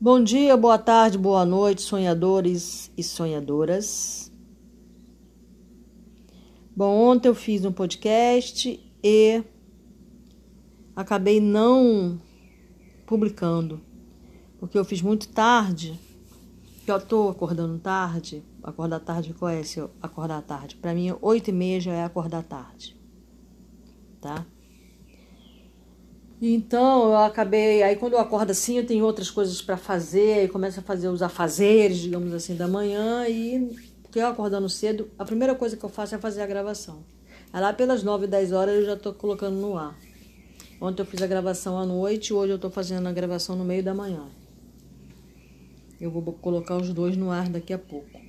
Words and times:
Bom 0.00 0.22
dia, 0.22 0.56
boa 0.56 0.76
tarde, 0.76 1.16
boa 1.16 1.46
noite, 1.46 1.80
sonhadores 1.80 2.90
e 2.96 3.02
sonhadoras. 3.02 4.30
Bom, 6.76 6.92
ontem 6.92 7.28
eu 7.28 7.34
fiz 7.34 7.64
um 7.64 7.72
podcast 7.72 8.78
e 9.02 9.42
acabei 10.96 11.40
não 11.40 12.20
publicando, 13.06 13.80
porque 14.58 14.76
eu 14.76 14.84
fiz 14.84 15.00
muito 15.00 15.28
tarde. 15.28 15.98
Eu 16.86 17.00
tô 17.00 17.28
acordando 17.28 17.78
tarde. 17.78 18.42
Acordar 18.62 19.00
tarde, 19.00 19.32
qual 19.32 19.50
é 19.50 19.60
esse 19.60 19.80
acordar 20.02 20.42
tarde? 20.42 20.76
Para 20.76 20.92
mim, 20.92 21.14
oito 21.22 21.48
e 21.48 21.52
meia 21.52 21.80
já 21.80 21.92
é 21.92 22.04
acordar 22.04 22.42
tarde, 22.42 22.96
tá? 24.20 24.44
Então 26.40 27.10
eu 27.10 27.16
acabei. 27.16 27.82
Aí 27.82 27.96
quando 27.96 28.14
eu 28.14 28.18
acordo 28.18 28.50
assim, 28.50 28.78
eu 28.78 28.86
tenho 28.86 29.04
outras 29.04 29.30
coisas 29.30 29.62
para 29.62 29.76
fazer, 29.76 30.40
aí 30.40 30.48
começo 30.48 30.80
a 30.80 30.82
fazer 30.82 31.08
os 31.08 31.22
afazeres, 31.22 31.98
digamos 31.98 32.32
assim, 32.32 32.54
da 32.54 32.68
manhã. 32.68 33.26
E 33.28 33.94
porque 34.02 34.18
eu 34.18 34.26
acordando 34.26 34.68
cedo, 34.68 35.10
a 35.18 35.24
primeira 35.24 35.54
coisa 35.54 35.76
que 35.76 35.84
eu 35.84 35.88
faço 35.88 36.14
é 36.14 36.18
fazer 36.18 36.42
a 36.42 36.46
gravação. 36.46 37.04
Aí 37.52 37.60
lá 37.60 37.72
pelas 37.72 38.02
9, 38.02 38.26
10 38.26 38.52
horas 38.52 38.74
eu 38.76 38.84
já 38.84 38.94
estou 38.94 39.14
colocando 39.14 39.56
no 39.56 39.76
ar. 39.76 39.96
Ontem 40.80 41.02
eu 41.02 41.06
fiz 41.06 41.22
a 41.22 41.26
gravação 41.26 41.78
à 41.78 41.86
noite, 41.86 42.32
hoje 42.32 42.52
eu 42.52 42.56
estou 42.56 42.70
fazendo 42.70 43.08
a 43.08 43.12
gravação 43.12 43.56
no 43.56 43.64
meio 43.64 43.82
da 43.82 43.94
manhã. 43.94 44.24
Eu 46.00 46.10
vou 46.10 46.22
colocar 46.34 46.76
os 46.76 46.92
dois 46.92 47.16
no 47.16 47.30
ar 47.30 47.48
daqui 47.48 47.72
a 47.72 47.78
pouco. 47.78 48.20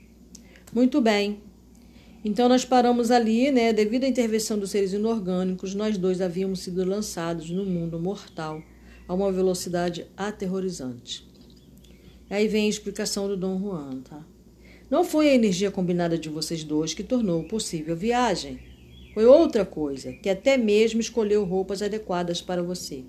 Muito 0.72 1.02
bem. 1.02 1.41
Então 2.28 2.50
nós 2.50 2.66
paramos 2.66 3.12
ali, 3.12 3.52
né? 3.52 3.72
Devido 3.72 4.04
à 4.04 4.08
intervenção 4.08 4.58
dos 4.58 4.72
seres 4.72 4.94
inorgânicos, 4.94 5.76
nós 5.76 5.96
dois 5.96 6.22
havíamos 6.22 6.62
sido 6.62 6.84
lançados 6.84 7.52
no 7.52 7.64
mundo 7.64 8.00
mortal 8.00 8.64
a 9.08 9.14
uma 9.14 9.32
velocidade 9.32 10.08
aterrorizante. 10.18 11.24
Aí 12.28 12.48
vem 12.48 12.66
a 12.66 12.70
explicação 12.70 13.28
do 13.28 13.38
Dom 13.38 13.60
Juan, 13.60 14.02
tá? 14.02 14.26
Não 14.90 15.04
foi 15.04 15.30
a 15.30 15.36
energia 15.36 15.70
combinada 15.70 16.18
de 16.18 16.27
vocês 16.27 16.64
dois 16.64 16.96
que 16.96 17.04
tornou 17.04 17.44
possível 17.44 17.94
a 17.94 17.98
viagem. 17.98 18.60
Foi 19.14 19.26
outra 19.26 19.64
coisa, 19.64 20.12
que 20.12 20.27
até 20.27 20.58
mesmo 20.58 20.99
escolheu 20.99 21.46
roupas 21.46 21.84
adequadas 21.84 22.42
para 22.42 22.64
você. 22.64 23.04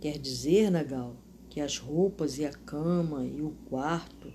Quer 0.00 0.18
dizer, 0.18 0.72
Nagal, 0.72 1.14
que 1.48 1.60
as 1.60 1.78
roupas 1.78 2.36
e 2.36 2.44
a 2.44 2.50
cama 2.50 3.24
e 3.24 3.40
o 3.40 3.54
quarto 3.68 4.32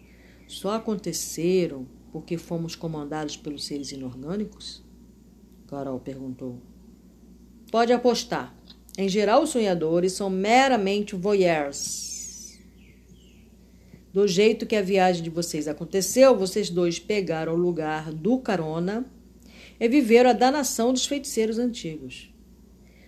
só 0.47 0.72
aconteceram 0.72 1.85
porque 2.14 2.38
fomos 2.38 2.75
comandados 2.75 3.36
pelos 3.36 3.66
seres 3.66 3.92
inorgânicos? 3.92 4.83
Carol 5.67 6.00
perguntou. 6.00 6.59
Pode 7.72 7.92
apostar. 7.92 8.56
Em 8.95 9.09
geral, 9.09 9.42
os 9.42 9.50
sonhadores 9.50 10.14
são 10.14 10.30
meramente 10.30 11.16
voyeurs. 11.16 12.59
Do 14.14 14.28
jeito 14.28 14.67
que 14.67 14.75
a 14.75 14.81
viagem 14.84 15.23
de 15.23 15.31
vocês 15.31 15.67
aconteceu, 15.67 16.38
vocês 16.38 16.69
dois 16.69 17.00
pegaram 17.00 17.53
o 17.53 17.58
lugar 17.58 18.14
do 18.14 18.38
carona 18.38 19.03
e 19.80 19.88
viveram 19.88 20.30
a 20.30 20.34
danação 20.34 20.94
dos 20.94 21.08
feiticeiros 21.08 21.58
antigos. 21.58 22.31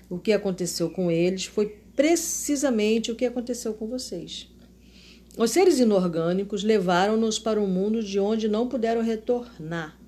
O 0.09 0.17
que 0.17 0.33
aconteceu 0.33 0.89
com 0.89 1.11
eles 1.11 1.45
foi 1.45 1.77
precisamente 1.95 3.11
o 3.11 3.15
que 3.15 3.25
aconteceu 3.25 3.75
com 3.75 3.85
vocês. 3.85 4.49
Os 5.37 5.51
seres 5.51 5.79
inorgânicos 5.79 6.63
levaram-nos 6.63 7.37
para 7.37 7.59
um 7.59 7.67
mundo 7.67 8.01
de 8.01 8.19
onde 8.19 8.47
não 8.47 8.69
puderam 8.69 9.01
retornar. 9.01 9.99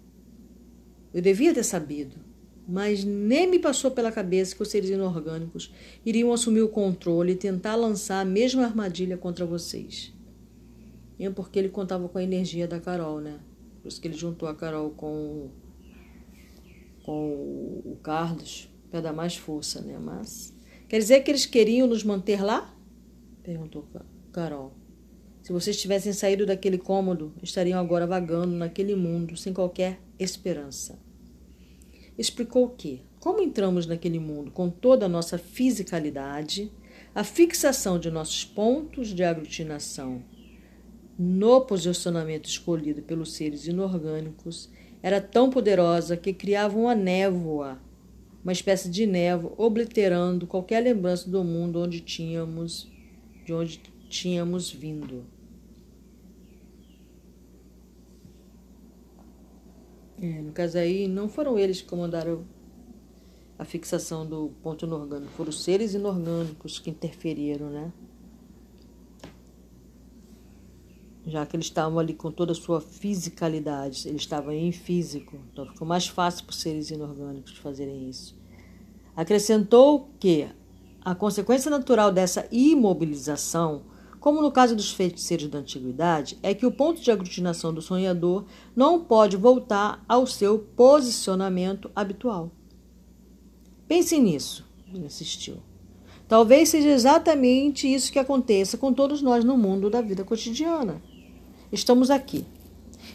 Eu 1.14 1.22
devia 1.22 1.53
ter 1.53 1.64
sabido, 1.64 2.16
mas 2.66 3.03
nem 3.03 3.45
me 3.45 3.59
passou 3.59 3.92
pela 3.92 4.11
cabeça 4.11 4.56
que 4.56 4.61
os 4.61 4.69
seres 4.69 4.89
inorgânicos 4.89 5.73
iriam 6.06 6.31
assumir 6.31 6.61
o 6.61 6.69
controle 6.69 7.34
e 7.34 7.36
tentar 7.36 7.75
lançar 7.75 8.22
a 8.22 8.25
mesma 8.25 8.64
armadilha 8.64 9.17
contra 9.17 9.45
vocês. 9.45 10.14
E 11.19 11.30
porque 11.30 11.59
ele 11.59 11.69
contava 11.69 12.08
com 12.08 12.17
a 12.17 12.23
energia 12.23 12.67
da 12.67 12.80
Carol, 12.80 13.19
né? 13.19 13.39
Por 13.81 13.89
isso 13.89 14.00
que 14.00 14.08
ele 14.08 14.17
juntou 14.17 14.47
a 14.47 14.56
Carol 14.56 14.91
com, 14.91 15.50
com 17.03 17.81
o 17.84 17.97
Carlos 18.01 18.69
para 18.90 19.01
dar 19.01 19.13
mais 19.13 19.35
força, 19.35 19.81
né? 19.81 19.97
Mas 20.00 20.53
quer 20.88 21.00
dizer 21.00 21.22
que 21.22 21.31
eles 21.31 21.46
queriam 21.46 21.85
nos 21.85 22.03
manter 22.03 22.41
lá? 22.41 22.74
Perguntou 23.44 23.85
Carol. 24.31 24.87
Se 25.47 25.53
vocês 25.53 25.80
tivessem 25.80 26.12
saído 26.12 26.46
daquele 26.46 26.78
cômodo, 26.78 27.34
estariam 27.41 27.80
agora 27.80 28.06
vagando 28.06 28.53
naquele 28.53 28.94
mundo 28.97 29.38
sem 29.38 29.53
qualquer 29.53 29.97
esperança. 30.19 31.00
Explicou 32.18 32.68
que, 32.68 33.02
como 33.18 33.41
entramos 33.41 33.86
naquele 33.86 34.19
mundo 34.19 34.52
com 34.52 34.69
toda 34.69 35.06
a 35.06 35.09
nossa 35.09 35.38
fisicalidade, 35.38 36.69
a 37.16 37.24
fixação 37.24 37.97
de 37.97 38.12
nossos 38.12 38.44
pontos 38.44 39.16
de 39.16 39.24
aglutinação 39.24 40.22
no 41.18 41.62
posicionamento 41.62 42.50
escolhido 42.50 43.02
pelos 43.02 43.31
seres 43.31 43.68
inorgânicos 43.68 44.69
era 45.02 45.22
tão 45.22 45.50
poderosa 45.50 46.18
que 46.18 46.34
criava 46.34 46.78
uma 46.78 46.94
névoa, 46.94 47.80
uma 48.44 48.52
espécie 48.52 48.90
de 48.90 49.06
névoa, 49.06 49.53
obliterando 49.57 50.46
qualquer 50.46 50.81
lembrança 50.81 51.30
do 51.30 51.41
mundo 51.41 51.80
onde 51.80 52.02
tínhamos, 52.02 52.91
de 53.46 53.53
onde 53.53 53.80
tínhamos 54.09 54.69
vindo. 54.69 55.37
É, 60.22 60.41
no 60.41 60.51
caso 60.51 60.78
aí, 60.78 61.07
não 61.07 61.29
foram 61.29 61.59
eles 61.59 61.81
que 61.81 61.88
comandaram 61.88 62.44
a 63.57 63.66
fixação 63.66 64.25
do 64.25 64.51
ponto 64.61 64.85
inorgânico, 64.85 65.31
foram 65.33 65.50
os 65.50 65.63
seres 65.63 65.94
inorgânicos 65.94 66.79
que 66.79 66.89
interferiram, 66.89 67.69
né? 67.69 67.91
Já 71.25 71.45
que 71.45 71.56
eles 71.56 71.66
estavam 71.66 72.00
ali 72.00 72.13
com 72.13 72.31
toda 72.31 72.51
a 72.51 72.56
sua 72.56 72.79
fisicalidade, 72.79 74.07
eles 74.07 74.22
estavam 74.22 74.53
em 74.53 74.72
físico, 74.72 75.38
então 75.51 75.66
ficou 75.66 75.88
mais 75.88 76.07
fácil 76.07 76.45
para 76.45 76.51
os 76.51 76.61
seres 76.61 76.89
inorgânicos 76.89 77.57
fazerem 77.57 78.09
isso. 78.09 78.35
Acrescentou 79.16 80.09
que 80.19 80.47
a 81.03 81.13
consequência 81.16 81.69
natural 81.69 82.11
dessa 82.11 82.47
imobilização 82.51 83.83
como 84.27 84.41
no 84.41 84.51
caso 84.51 84.75
dos 84.75 84.91
feiticeiros 84.91 85.47
da 85.47 85.59
antiguidade, 85.59 86.38
é 86.43 86.53
que 86.53 86.65
o 86.65 86.71
ponto 86.71 86.99
de 86.99 87.09
aglutinação 87.09 87.73
do 87.73 87.81
sonhador 87.81 88.43
não 88.75 88.99
pode 88.99 89.38
voltar 89.38 90.03
ao 90.05 90.27
seu 90.27 90.59
posicionamento 90.59 91.89
habitual. 91.95 92.51
Pense 93.88 94.19
nisso, 94.19 94.65
insistiu. 94.93 95.59
Talvez 96.27 96.67
seja 96.67 96.89
exatamente 96.89 97.88
isso 97.88 98.11
que 98.11 98.19
aconteça 98.19 98.77
com 98.77 98.91
todos 98.91 99.21
nós 99.21 99.45
no 99.45 99.57
mundo 99.57 99.89
da 99.89 100.01
vida 100.01 100.25
cotidiana. 100.25 101.01
Estamos 101.71 102.11
aqui. 102.11 102.45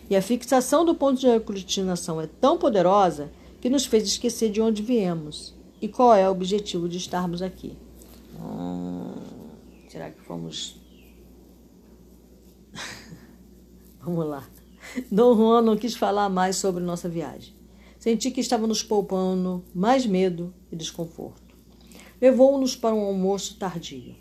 E 0.09 0.17
a 0.17 0.23
fixação 0.23 0.83
do 0.83 0.95
ponto 0.95 1.21
de 1.21 1.29
aglutinação 1.29 2.23
é 2.23 2.27
tão 2.27 2.57
poderosa 2.57 3.31
que 3.61 3.69
nos 3.69 3.85
fez 3.85 4.05
esquecer 4.05 4.51
de 4.51 4.63
onde 4.63 4.81
viemos 4.81 5.55
e 5.79 5.89
qual 5.89 6.15
é 6.15 6.27
o 6.27 6.33
objetivo 6.33 6.89
de 6.89 6.97
estarmos 6.97 7.43
aqui. 7.43 7.77
Hum, 8.41 9.13
será 9.91 10.11
que 10.11 10.23
fomos 10.23 10.81
Vamos 14.05 14.27
lá. 14.27 14.45
Dom 15.11 15.37
Juan 15.37 15.63
não 15.63 15.77
quis 15.77 15.95
falar 15.95 16.29
mais 16.29 16.57
sobre 16.57 16.83
nossa 16.83 17.09
viagem. 17.09 17.55
Senti 18.01 18.33
que 18.33 18.41
estava 18.41 18.67
nos 18.67 18.83
poupando 18.83 19.65
mais 19.73 20.05
medo 20.05 20.53
e 20.73 20.77
desconforto. 20.77 21.57
Levou-nos 22.21 22.75
para 22.75 22.95
um 22.95 23.05
almoço 23.05 23.57
tardio. 23.59 24.17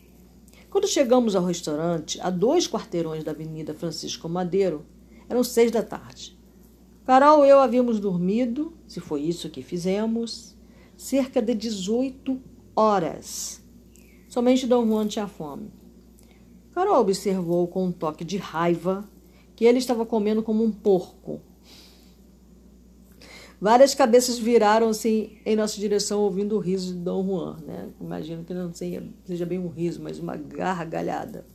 Quando 0.70 0.88
chegamos 0.88 1.36
ao 1.36 1.44
restaurante, 1.44 2.22
a 2.22 2.30
dois 2.30 2.68
quarteirões 2.68 3.24
da 3.24 3.31
Avenida 3.31 3.74
Francisco 3.74 4.30
Madeiro, 4.30 4.86
eram 5.28 5.44
seis 5.44 5.72
da 5.72 5.81
tarde. 5.81 6.38
Carol 7.03 7.44
e 7.44 7.50
eu 7.50 7.59
havíamos 7.59 8.00
dormido, 8.00 8.78
se 8.88 9.00
foi 9.00 9.22
isso 9.22 9.50
que 9.50 9.64
fizemos, 9.64 10.56
cerca 10.96 11.41
de 11.41 11.56
18 11.56 12.40
horas. 12.75 13.64
Somente 14.30 14.68
Dom 14.68 14.86
Juan 14.86 15.08
tinha 15.08 15.28
fome. 15.28 15.72
Carol 16.72 17.02
observou 17.02 17.68
com 17.68 17.88
um 17.88 17.91
toque 17.91 18.23
de 18.23 18.38
raiva 18.38 19.09
que 19.61 19.66
ele 19.66 19.78
estava 19.78 20.08
comendo 20.08 20.41
como 20.41 20.63
um 20.63 20.72
porco. 20.72 21.40
Várias 23.61 23.93
cabeças 23.93 24.40
viraram-se 24.40 25.40
em 25.46 25.55
nossa 25.55 25.79
direção 25.79 26.22
ouvindo 26.22 26.55
o 26.55 26.59
riso 26.59 26.96
de 26.96 26.99
Dom 26.99 27.23
Juan. 27.23 27.58
Né? 27.58 27.90
Imagino 28.02 28.43
que 28.43 28.55
não 28.55 28.73
seja 28.73 29.46
bem 29.46 29.59
um 29.59 29.67
riso, 29.67 30.02
mas 30.02 30.17
uma 30.17 30.35
gargalhada. 30.35 31.46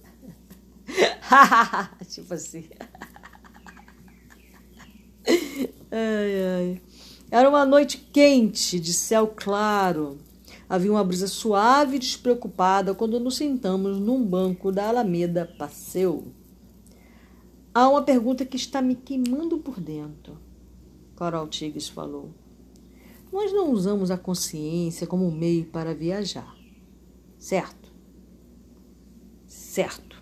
tipo 2.09 2.33
assim. 2.33 2.67
ai, 5.91 6.45
ai. 6.55 6.83
Era 7.29 7.49
uma 7.49 7.67
noite 7.67 7.99
quente, 8.13 8.79
de 8.79 8.93
céu 8.93 9.33
claro. 9.35 10.19
Havia 10.69 10.93
uma 10.93 11.03
brisa 11.03 11.27
suave 11.27 11.97
e 11.97 11.99
despreocupada 11.99 12.95
quando 12.95 13.19
nos 13.19 13.35
sentamos 13.35 13.99
num 13.99 14.25
banco 14.25 14.71
da 14.71 14.91
Alameda 14.91 15.53
Passeu. 15.59 16.33
Há 17.77 17.91
uma 17.91 18.01
pergunta 18.01 18.47
que 18.47 18.57
está 18.57 18.81
me 18.81 18.95
queimando 18.95 19.59
por 19.59 19.79
dentro, 19.79 20.39
Coral 21.15 21.47
Tigres 21.47 21.91
falou. 21.91 22.31
Nós 23.31 23.53
não 23.53 23.71
usamos 23.71 24.11
a 24.11 24.17
consciência 24.17 25.07
como 25.07 25.31
meio 25.31 25.67
para 25.67 25.95
viajar, 25.95 26.57
certo? 27.39 27.93
Certo. 29.47 30.17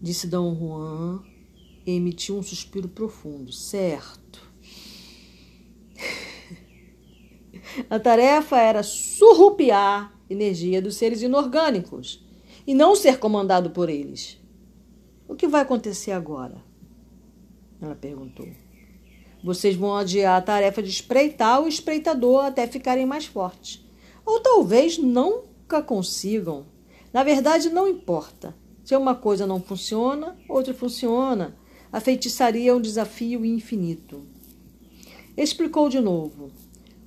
disse 0.00 0.28
Dom 0.28 0.54
Juan 0.54 1.24
e 1.84 1.96
emitiu 1.96 2.36
um 2.36 2.42
suspiro 2.44 2.86
profundo. 2.86 3.50
Certo. 3.50 4.40
A 7.90 7.98
tarefa 7.98 8.56
era 8.56 8.84
surrupiar 8.84 10.16
energia 10.30 10.80
dos 10.80 10.94
seres 10.94 11.22
inorgânicos 11.22 12.27
e 12.68 12.74
não 12.74 12.94
ser 12.94 13.18
comandado 13.18 13.70
por 13.70 13.88
eles. 13.88 14.38
O 15.26 15.34
que 15.34 15.48
vai 15.48 15.62
acontecer 15.62 16.12
agora? 16.12 16.62
Ela 17.80 17.94
perguntou. 17.94 18.46
Vocês 19.42 19.74
vão 19.74 19.96
adiar 19.96 20.36
a 20.36 20.42
tarefa 20.42 20.82
de 20.82 20.90
espreitar 20.90 21.62
o 21.62 21.66
espreitador 21.66 22.44
até 22.44 22.66
ficarem 22.66 23.06
mais 23.06 23.24
fortes. 23.24 23.82
Ou 24.22 24.40
talvez 24.40 24.98
nunca 24.98 25.80
consigam. 25.80 26.66
Na 27.10 27.24
verdade, 27.24 27.70
não 27.70 27.88
importa. 27.88 28.54
Se 28.84 28.94
uma 28.94 29.14
coisa 29.14 29.46
não 29.46 29.62
funciona, 29.62 30.36
outra 30.46 30.74
funciona. 30.74 31.56
A 31.90 32.00
feitiçaria 32.00 32.70
é 32.70 32.74
um 32.74 32.82
desafio 32.82 33.46
infinito. 33.46 34.26
Explicou 35.34 35.88
de 35.88 36.00
novo, 36.00 36.52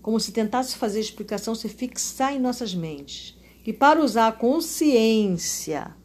como 0.02 0.20
se 0.20 0.32
tentasse 0.32 0.76
fazer 0.76 0.98
a 0.98 1.02
explicação 1.02 1.54
se 1.54 1.70
fixar 1.70 2.34
em 2.34 2.40
nossas 2.40 2.74
mentes, 2.74 3.40
que 3.64 3.72
para 3.72 4.02
usar 4.02 4.28
a 4.28 4.32
consciência 4.32 5.96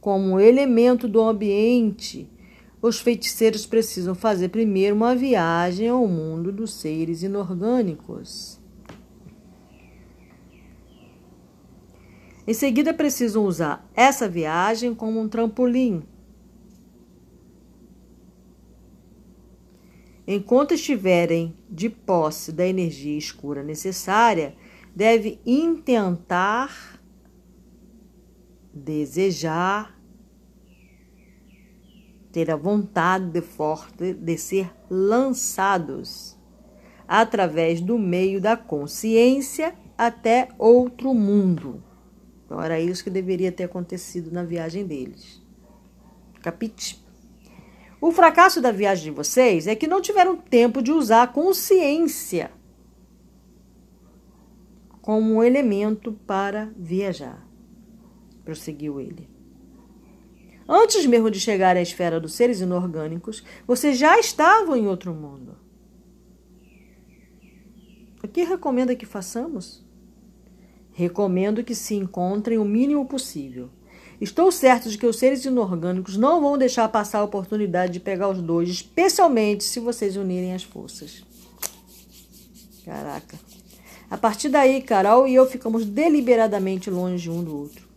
como 0.00 0.38
elemento 0.38 1.08
do 1.08 1.20
ambiente, 1.20 2.28
os 2.80 3.00
feiticeiros 3.00 3.64
precisam 3.64 4.14
fazer 4.14 4.50
primeiro 4.50 4.94
uma 4.94 5.14
viagem 5.14 5.88
ao 5.88 6.06
mundo 6.06 6.52
dos 6.52 6.74
seres 6.74 7.22
inorgânicos. 7.22 8.60
Em 12.46 12.52
seguida, 12.52 12.92
precisam 12.92 13.46
usar 13.46 13.88
essa 13.94 14.28
viagem 14.28 14.94
como 14.94 15.18
um 15.18 15.28
trampolim. 15.28 16.02
Enquanto 20.26 20.74
estiverem 20.74 21.54
de 21.70 21.88
posse 21.88 22.52
da 22.52 22.66
energia 22.66 23.16
escura 23.16 23.62
necessária, 23.62 24.54
deve 24.94 25.40
intentar, 25.44 27.00
desejar, 28.72 29.98
ter 32.30 32.50
a 32.50 32.56
vontade 32.56 33.30
de 33.30 33.40
forte 33.40 34.12
de 34.12 34.38
ser 34.38 34.70
lançados 34.88 36.36
através 37.06 37.80
do 37.80 37.98
meio 37.98 38.40
da 38.40 38.56
consciência 38.56 39.74
até 39.96 40.48
outro 40.58 41.12
mundo. 41.14 41.82
Então, 42.44 42.60
era 42.60 42.80
isso 42.80 43.04
que 43.04 43.10
deveria 43.10 43.52
ter 43.52 43.64
acontecido 43.64 44.30
na 44.30 44.44
viagem 44.44 44.86
deles. 44.86 45.42
Capite? 46.42 47.02
O 48.00 48.12
fracasso 48.12 48.60
da 48.60 48.70
viagem 48.70 49.04
de 49.04 49.10
vocês 49.10 49.66
é 49.66 49.74
que 49.74 49.86
não 49.86 50.00
tiveram 50.00 50.36
tempo 50.36 50.82
de 50.82 50.92
usar 50.92 51.22
a 51.22 51.26
consciência 51.26 52.50
como 55.04 55.34
um 55.34 55.44
elemento 55.44 56.12
para 56.26 56.72
viajar. 56.78 57.46
Prosseguiu 58.42 58.98
ele. 58.98 59.28
Antes 60.66 61.04
mesmo 61.04 61.30
de 61.30 61.38
chegar 61.38 61.76
à 61.76 61.82
esfera 61.82 62.18
dos 62.18 62.32
seres 62.32 62.62
inorgânicos, 62.62 63.44
vocês 63.66 63.98
já 63.98 64.18
estavam 64.18 64.74
em 64.74 64.86
outro 64.86 65.12
mundo. 65.12 65.58
O 68.22 68.26
que 68.26 68.44
recomenda 68.44 68.96
que 68.96 69.04
façamos? 69.04 69.84
Recomendo 70.94 71.62
que 71.62 71.74
se 71.74 71.94
encontrem 71.94 72.56
o 72.56 72.64
mínimo 72.64 73.04
possível. 73.04 73.68
Estou 74.18 74.50
certo 74.50 74.88
de 74.88 74.96
que 74.96 75.06
os 75.06 75.18
seres 75.18 75.44
inorgânicos 75.44 76.16
não 76.16 76.40
vão 76.40 76.56
deixar 76.56 76.88
passar 76.88 77.18
a 77.18 77.24
oportunidade 77.24 77.92
de 77.92 78.00
pegar 78.00 78.30
os 78.30 78.40
dois, 78.40 78.70
especialmente 78.70 79.64
se 79.64 79.80
vocês 79.80 80.16
unirem 80.16 80.54
as 80.54 80.62
forças. 80.62 81.22
Caraca. 82.86 83.38
A 84.14 84.16
partir 84.16 84.48
daí, 84.48 84.80
Carol 84.80 85.26
e 85.26 85.34
eu 85.34 85.44
ficamos 85.44 85.84
deliberadamente 85.84 86.88
longe 86.88 87.28
um 87.28 87.42
do 87.42 87.58
outro. 87.58 87.88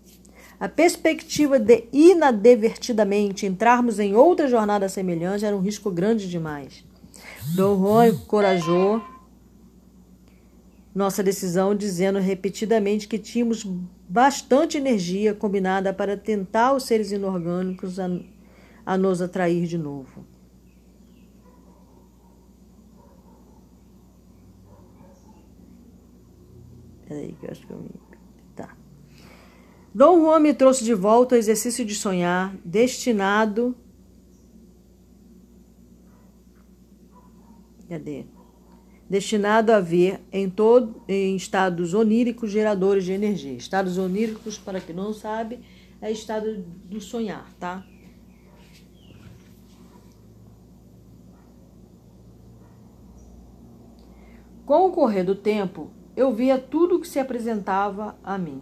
A 0.59 0.67
perspectiva 0.67 1.59
de 1.59 1.83
inadvertidamente 1.93 3.45
entrarmos 3.45 3.99
em 3.99 4.15
outra 4.15 4.47
jornada 4.47 4.89
semelhante 4.89 5.45
era 5.45 5.55
um 5.55 5.59
risco 5.59 5.91
grande 5.91 6.27
demais. 6.27 6.83
Dom 7.53 7.77
Juan 7.79 8.07
encorajou 8.07 8.99
nossa 10.95 11.21
decisão, 11.21 11.75
dizendo 11.75 12.17
repetidamente 12.17 13.07
que 13.07 13.19
tínhamos 13.19 13.63
bastante 14.09 14.75
energia 14.75 15.35
combinada 15.35 15.93
para 15.93 16.17
tentar 16.17 16.73
os 16.73 16.85
seres 16.85 17.11
inorgânicos 17.11 17.99
a, 17.99 18.09
a 18.83 18.97
nos 18.97 19.21
atrair 19.21 19.67
de 19.67 19.77
novo. 19.77 20.25
Peraí, 27.07 27.36
que 27.39 27.45
eu 27.45 27.51
acho 27.51 27.65
que 27.65 27.71
eu 27.71 27.77
me. 27.77 27.89
Tá. 28.56 28.75
Dom 29.94 30.21
Juan 30.21 30.39
me 30.39 30.54
trouxe 30.54 30.83
de 30.83 30.94
volta 30.94 31.36
ao 31.36 31.39
exercício 31.39 31.86
de 31.86 31.95
sonhar, 31.95 32.56
destinado. 32.63 33.75
Cadê? 37.88 38.25
destinado 39.09 39.71
a 39.71 39.80
ver 39.80 40.19
em, 40.31 40.50
todo, 40.50 41.01
em 41.07 41.36
estados 41.36 41.94
oníricos 41.94 42.51
geradores 42.51 43.06
de 43.06 43.13
energia. 43.13 43.53
Estados 43.53 43.98
oníricos, 43.98 44.57
para 44.57 44.81
quem 44.81 44.95
não 44.95 45.13
sabe, 45.13 45.60
é 46.01 46.12
estado 46.12 46.63
do 46.86 47.00
sonhar, 47.00 47.50
tá? 47.60 47.86
Com 54.65 54.88
o 54.88 54.92
correr 54.92 55.24
do 55.24 55.33
tempo, 55.33 55.92
eu 56.15 56.33
via 56.33 56.57
tudo 56.57 56.87
o 56.97 57.01
que 57.01 57.07
se 57.07 57.19
apresentava 57.19 58.17
a 58.23 58.38
mim. 58.38 58.59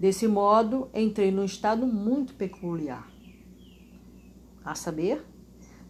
Desse 0.00 0.26
modo, 0.26 0.88
entrei 0.94 1.30
num 1.30 1.44
estado 1.44 1.86
muito 1.86 2.34
peculiar 2.34 3.10
a 4.64 4.74
saber, 4.74 5.24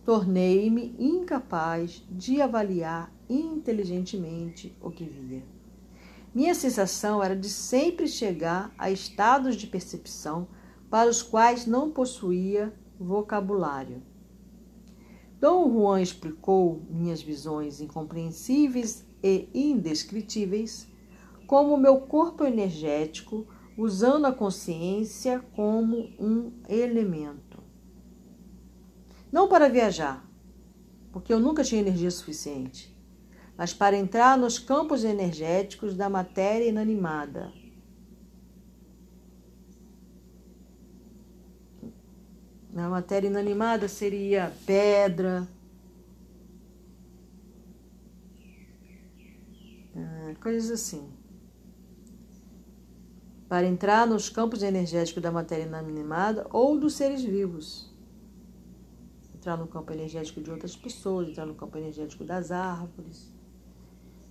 tornei-me 0.04 0.94
incapaz 0.98 2.04
de 2.10 2.40
avaliar 2.40 3.12
inteligentemente 3.28 4.76
o 4.80 4.90
que 4.90 5.04
via. 5.04 5.44
Minha 6.34 6.54
sensação 6.54 7.22
era 7.22 7.36
de 7.36 7.48
sempre 7.48 8.06
chegar 8.06 8.72
a 8.78 8.90
estados 8.90 9.56
de 9.56 9.66
percepção 9.66 10.48
para 10.88 11.10
os 11.10 11.22
quais 11.22 11.66
não 11.66 11.90
possuía 11.90 12.72
vocabulário. 12.98 14.02
Dom 15.40 15.72
Juan 15.72 16.02
explicou 16.02 16.82
minhas 16.90 17.22
visões 17.22 17.80
incompreensíveis 17.80 19.06
e 19.22 19.48
indescritíveis 19.54 20.88
como 21.46 21.76
meu 21.76 22.00
corpo 22.00 22.44
energético 22.44 23.46
usando 23.76 24.26
a 24.26 24.32
consciência 24.32 25.38
como 25.54 26.10
um 26.18 26.52
elemento. 26.68 27.62
Não 29.30 29.48
para 29.48 29.68
viajar, 29.68 30.28
porque 31.12 31.32
eu 31.32 31.38
nunca 31.38 31.62
tinha 31.62 31.82
energia 31.82 32.10
suficiente, 32.10 32.92
mas 33.56 33.72
para 33.72 33.96
entrar 33.96 34.36
nos 34.36 34.58
campos 34.58 35.04
energéticos 35.04 35.94
da 35.94 36.08
matéria 36.08 36.68
inanimada. 36.68 37.52
Na 42.78 42.88
matéria 42.88 43.26
inanimada 43.26 43.88
seria 43.88 44.52
pedra, 44.64 45.48
ah, 49.96 50.34
coisas 50.40 50.70
assim. 50.70 51.10
Para 53.48 53.66
entrar 53.66 54.06
nos 54.06 54.28
campos 54.28 54.62
energéticos 54.62 55.20
da 55.20 55.32
matéria 55.32 55.64
inanimada 55.64 56.46
ou 56.52 56.78
dos 56.78 56.94
seres 56.94 57.24
vivos 57.24 57.92
entrar 59.34 59.56
no 59.56 59.66
campo 59.66 59.92
energético 59.92 60.40
de 60.40 60.48
outras 60.48 60.76
pessoas, 60.76 61.30
entrar 61.30 61.46
no 61.46 61.56
campo 61.56 61.76
energético 61.78 62.22
das 62.22 62.52
árvores, 62.52 63.32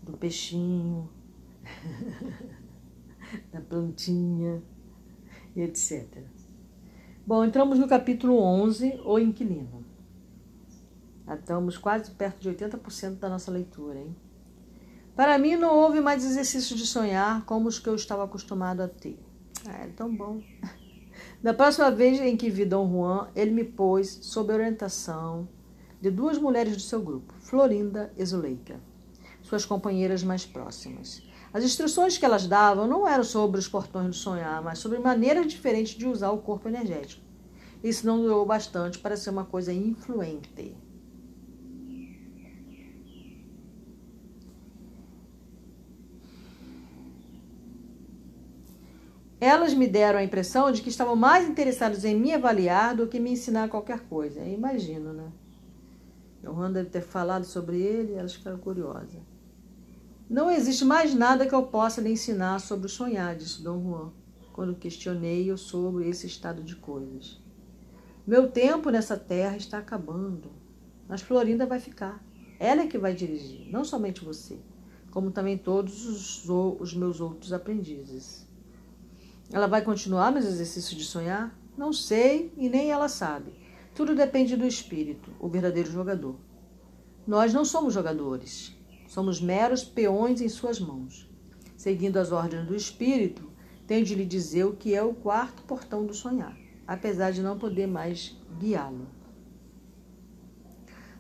do 0.01 0.16
peixinho, 0.16 1.10
da 3.51 3.60
plantinha 3.60 4.63
e 5.54 5.62
etc. 5.63 6.37
Bom, 7.27 7.43
entramos 7.43 7.77
no 7.77 7.89
capítulo 7.89 8.39
11, 8.39 9.01
O 9.03 9.19
Inquilino. 9.19 9.84
Estamos 11.29 11.77
quase 11.77 12.10
perto 12.12 12.39
de 12.39 12.50
80% 12.50 13.15
da 13.19 13.27
nossa 13.27 13.51
leitura, 13.51 14.00
hein? 14.00 14.15
Para 15.13 15.38
mim, 15.38 15.57
não 15.57 15.75
houve 15.75 16.00
mais 16.00 16.24
exercícios 16.24 16.79
de 16.79 16.88
sonhar 16.88 17.43
como 17.43 17.67
os 17.67 17.79
que 17.79 17.89
eu 17.89 17.96
estava 17.96 18.24
acostumado 18.24 18.79
a 18.79 18.88
ter. 18.88 19.19
É 19.67 19.88
tão 19.88 20.15
bom. 20.15 20.41
Da 21.43 21.53
próxima 21.53 21.91
vez 21.91 22.17
em 22.22 22.38
que 22.38 22.50
vi 22.50 22.63
Dom 22.63 22.89
Juan, 22.89 23.27
ele 23.36 23.51
me 23.51 23.65
pôs 23.65 24.19
sob 24.22 24.53
orientação 24.53 25.50
de 26.00 26.10
duas 26.10 26.38
mulheres 26.38 26.77
do 26.77 26.81
seu 26.81 27.01
grupo, 27.01 27.34
Florinda 27.39 28.13
e 28.15 28.24
Zuleika, 28.24 28.79
suas 29.41 29.65
companheiras 29.65 30.24
mais 30.24 30.46
próximas. 30.46 31.26
As 31.58 31.64
instruções 31.64 32.20
que 32.20 32.24
elas 32.24 32.46
davam 32.46 32.86
não 32.86 33.08
eram 33.08 33.24
sobre 33.24 33.58
os 33.58 33.68
portões 33.68 34.10
do 34.10 34.14
sonhar, 34.14 34.62
mas 34.62 34.78
sobre 34.78 35.00
maneiras 35.00 35.48
diferentes 35.48 35.98
de 35.98 36.06
usar 36.06 36.30
o 36.30 36.38
corpo 36.38 36.70
energético. 36.70 37.24
Isso 37.84 38.06
não 38.06 38.22
durou 38.22 38.46
bastante 38.46 39.00
para 39.00 39.18
ser 39.18 39.32
uma 39.32 39.44
coisa 39.44 39.74
influente. 39.74 40.78
Elas 49.42 49.74
me 49.74 49.88
deram 49.88 50.20
a 50.20 50.24
impressão 50.24 50.72
de 50.72 50.84
que 50.84 50.90
estavam 50.90 51.16
mais 51.16 51.50
interessadas 51.50 52.06
em 52.06 52.14
me 52.16 52.36
avaliar 52.36 52.96
do 52.96 53.08
que 53.08 53.20
me 53.20 53.32
ensinar 53.32 53.68
qualquer 53.68 54.02
coisa. 54.02 54.42
Eu 54.42 54.54
imagino, 54.54 55.12
né? 55.12 55.32
Juan 56.44 56.72
deve 56.72 56.92
ter 56.92 57.02
falado 57.02 57.46
sobre 57.46 57.82
ele 57.82 58.12
e 58.12 58.16
elas 58.16 58.36
ficaram 58.36 58.60
curiosas. 58.60 59.37
Não 60.29 60.51
existe 60.51 60.84
mais 60.84 61.13
nada 61.13 61.48
que 61.48 61.55
eu 61.55 61.63
possa 61.63 62.01
lhe 62.01 62.12
ensinar 62.12 62.60
sobre 62.60 62.88
o 62.88 62.89
sonhar, 62.89 63.34
disse 63.34 63.63
Dom 63.63 63.81
Juan, 63.81 64.12
quando 64.51 64.75
questionei-o 64.75 65.57
sobre 65.57 66.10
esse 66.10 66.27
estado 66.27 66.62
de 66.62 66.75
coisas. 66.75 67.41
Meu 68.25 68.51
tempo 68.51 68.89
nessa 68.89 69.15
terra 69.15 69.55
está 69.55 69.77
acabando, 69.77 70.51
mas 71.07 71.22
Florinda 71.22 71.65
vai 71.65 71.79
ficar. 71.79 72.22
Ela 72.60 72.81
é 72.81 72.88
que 72.88 72.98
vai 72.98 73.13
dirigir, 73.13 73.72
não 73.72 73.86
somente 73.86 74.25
você, 74.25 74.60
como 75.12 75.31
também 75.31 75.57
todos 75.57 76.05
os, 76.05 76.50
os 76.77 76.93
meus 76.93 77.22
outros 77.22 77.53
aprendizes. 77.53 78.46
Ela 79.50 79.65
vai 79.65 79.81
continuar 79.81 80.34
nos 80.34 80.46
exercícios 80.46 81.00
de 81.00 81.05
sonhar? 81.05 81.57
Não 81.77 81.93
sei 81.93 82.51
e 82.57 82.67
nem 82.67 82.91
ela 82.91 83.07
sabe. 83.07 83.53
Tudo 83.96 84.13
depende 84.13 84.57
do 84.57 84.67
espírito, 84.67 85.31
o 85.39 85.48
verdadeiro 85.48 85.89
jogador. 85.89 86.36
Nós 87.25 87.53
não 87.53 87.63
somos 87.63 87.93
jogadores, 87.93 88.76
somos 89.08 89.42
meros 89.42 89.84
peões 89.84 90.42
em 90.42 90.50
suas 90.50 90.80
mãos. 90.80 91.30
Seguindo 91.76 92.18
as 92.18 92.32
ordens 92.32 92.68
do 92.68 92.76
espírito, 92.76 93.50
tenho 93.88 94.06
de 94.06 94.14
lhe 94.14 94.26
dizer 94.26 94.66
o 94.66 94.76
que 94.76 94.94
é 94.94 95.02
o 95.02 95.14
quarto 95.14 95.64
portão 95.64 96.06
do 96.06 96.14
sonhar, 96.14 96.58
apesar 96.86 97.32
de 97.32 97.42
não 97.42 97.58
poder 97.58 97.88
mais 97.88 98.36
guiá-lo. 98.60 99.08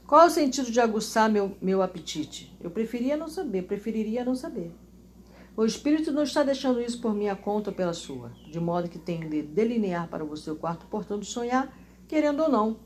Qual 0.05 0.21
é 0.21 0.27
o 0.27 0.29
sentido 0.29 0.71
de 0.71 0.79
aguçar 0.79 1.29
meu, 1.29 1.57
meu 1.61 1.81
apetite? 1.81 2.55
Eu 2.61 2.71
preferia 2.71 3.17
não 3.17 3.27
saber, 3.27 3.63
preferiria 3.63 4.23
não 4.23 4.35
saber. 4.35 4.73
O 5.55 5.65
Espírito 5.65 6.11
não 6.11 6.23
está 6.23 6.43
deixando 6.43 6.79
isso 6.79 7.01
por 7.01 7.13
minha 7.13 7.35
conta 7.35 7.71
ou 7.71 7.75
pela 7.75 7.93
sua, 7.93 8.31
de 8.49 8.59
modo 8.59 8.87
que 8.87 8.99
tenho 8.99 9.29
de 9.29 9.41
delinear 9.41 10.07
para 10.07 10.23
você 10.23 10.51
o 10.51 10.55
quarto 10.55 10.85
portão 10.85 11.19
de 11.19 11.25
sonhar, 11.25 11.75
querendo 12.07 12.43
ou 12.43 12.49
não. 12.49 12.79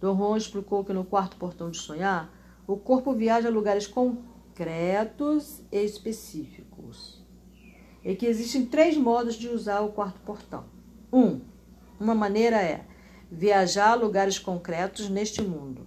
Dom 0.00 0.16
Juan 0.16 0.36
explicou 0.36 0.84
que 0.84 0.92
no 0.92 1.02
quarto 1.02 1.36
portão 1.36 1.70
de 1.70 1.78
sonhar, 1.78 2.32
o 2.68 2.76
corpo 2.76 3.14
viaja 3.14 3.48
a 3.48 3.50
lugares 3.50 3.86
concretos 3.86 5.62
e 5.72 5.82
específicos. 5.82 7.18
E 8.04 8.14
que 8.14 8.26
existem 8.26 8.66
três 8.66 8.94
modos 8.94 9.36
de 9.36 9.48
usar 9.48 9.80
o 9.80 9.88
quarto 9.88 10.20
portão. 10.20 10.66
Um, 11.10 11.40
uma 11.98 12.14
maneira 12.14 12.62
é 12.62 12.84
viajar 13.32 13.92
a 13.92 13.94
lugares 13.94 14.38
concretos 14.38 15.08
neste 15.08 15.40
mundo. 15.40 15.86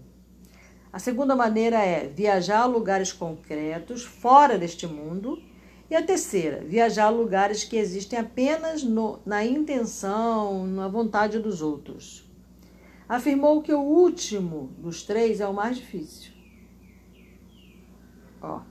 A 0.91 0.97
segunda 0.97 1.35
maneira 1.35 1.77
é 1.77 2.07
viajar 2.07 2.61
a 2.61 2.65
lugares 2.65 3.13
concretos 3.13 4.03
fora 4.03 4.57
deste 4.57 4.87
mundo 4.87 5.39
e 5.87 5.95
a 5.95 6.01
terceira, 6.01 6.63
viajar 6.65 7.05
a 7.05 7.09
lugares 7.09 7.63
que 7.63 7.77
existem 7.77 8.17
apenas 8.17 8.83
no, 8.83 9.19
na 9.23 9.45
intenção, 9.45 10.65
na 10.65 10.87
vontade 10.87 11.37
dos 11.37 11.61
outros. 11.61 12.27
Afirmou 13.07 13.61
que 13.61 13.71
o 13.73 13.81
último 13.81 14.71
dos 14.79 15.03
três 15.03 15.39
é 15.39 15.47
o 15.47 15.53
mais 15.53 15.77
difícil. 15.77 16.30
Ó. 18.41 18.61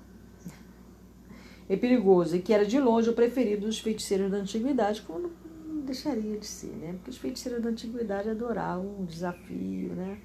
É 1.68 1.76
perigoso 1.76 2.36
e 2.36 2.42
que 2.42 2.52
era 2.52 2.66
de 2.66 2.80
longe 2.80 3.08
o 3.08 3.12
preferido 3.12 3.66
dos 3.66 3.78
feiticeiros 3.78 4.30
da 4.30 4.38
antiguidade, 4.38 5.02
como 5.02 5.30
não 5.64 5.80
deixaria 5.82 6.36
de 6.36 6.46
ser, 6.46 6.74
né? 6.76 6.92
Porque 6.94 7.10
os 7.10 7.16
feiticeiros 7.16 7.62
da 7.62 7.70
antiguidade 7.70 8.28
adoravam 8.28 9.00
um 9.00 9.04
desafio, 9.04 9.94
né? 9.94 10.18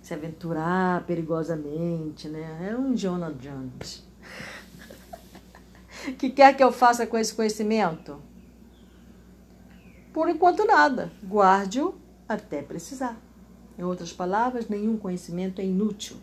Se 0.00 0.14
aventurar 0.14 1.04
perigosamente, 1.06 2.28
né? 2.28 2.70
É 2.70 2.76
um 2.76 2.94
Jonah 2.94 3.32
Jones 3.32 4.06
que 6.18 6.30
quer 6.30 6.56
que 6.56 6.62
eu 6.62 6.72
faça 6.72 7.06
com 7.06 7.18
esse 7.18 7.34
conhecimento? 7.34 8.20
Por 10.12 10.28
enquanto, 10.28 10.64
nada. 10.64 11.10
Guarde-o 11.24 11.94
até 12.28 12.62
precisar. 12.62 13.20
Em 13.78 13.82
outras 13.82 14.12
palavras, 14.12 14.68
nenhum 14.68 14.96
conhecimento 14.96 15.60
é 15.60 15.64
inútil. 15.64 16.16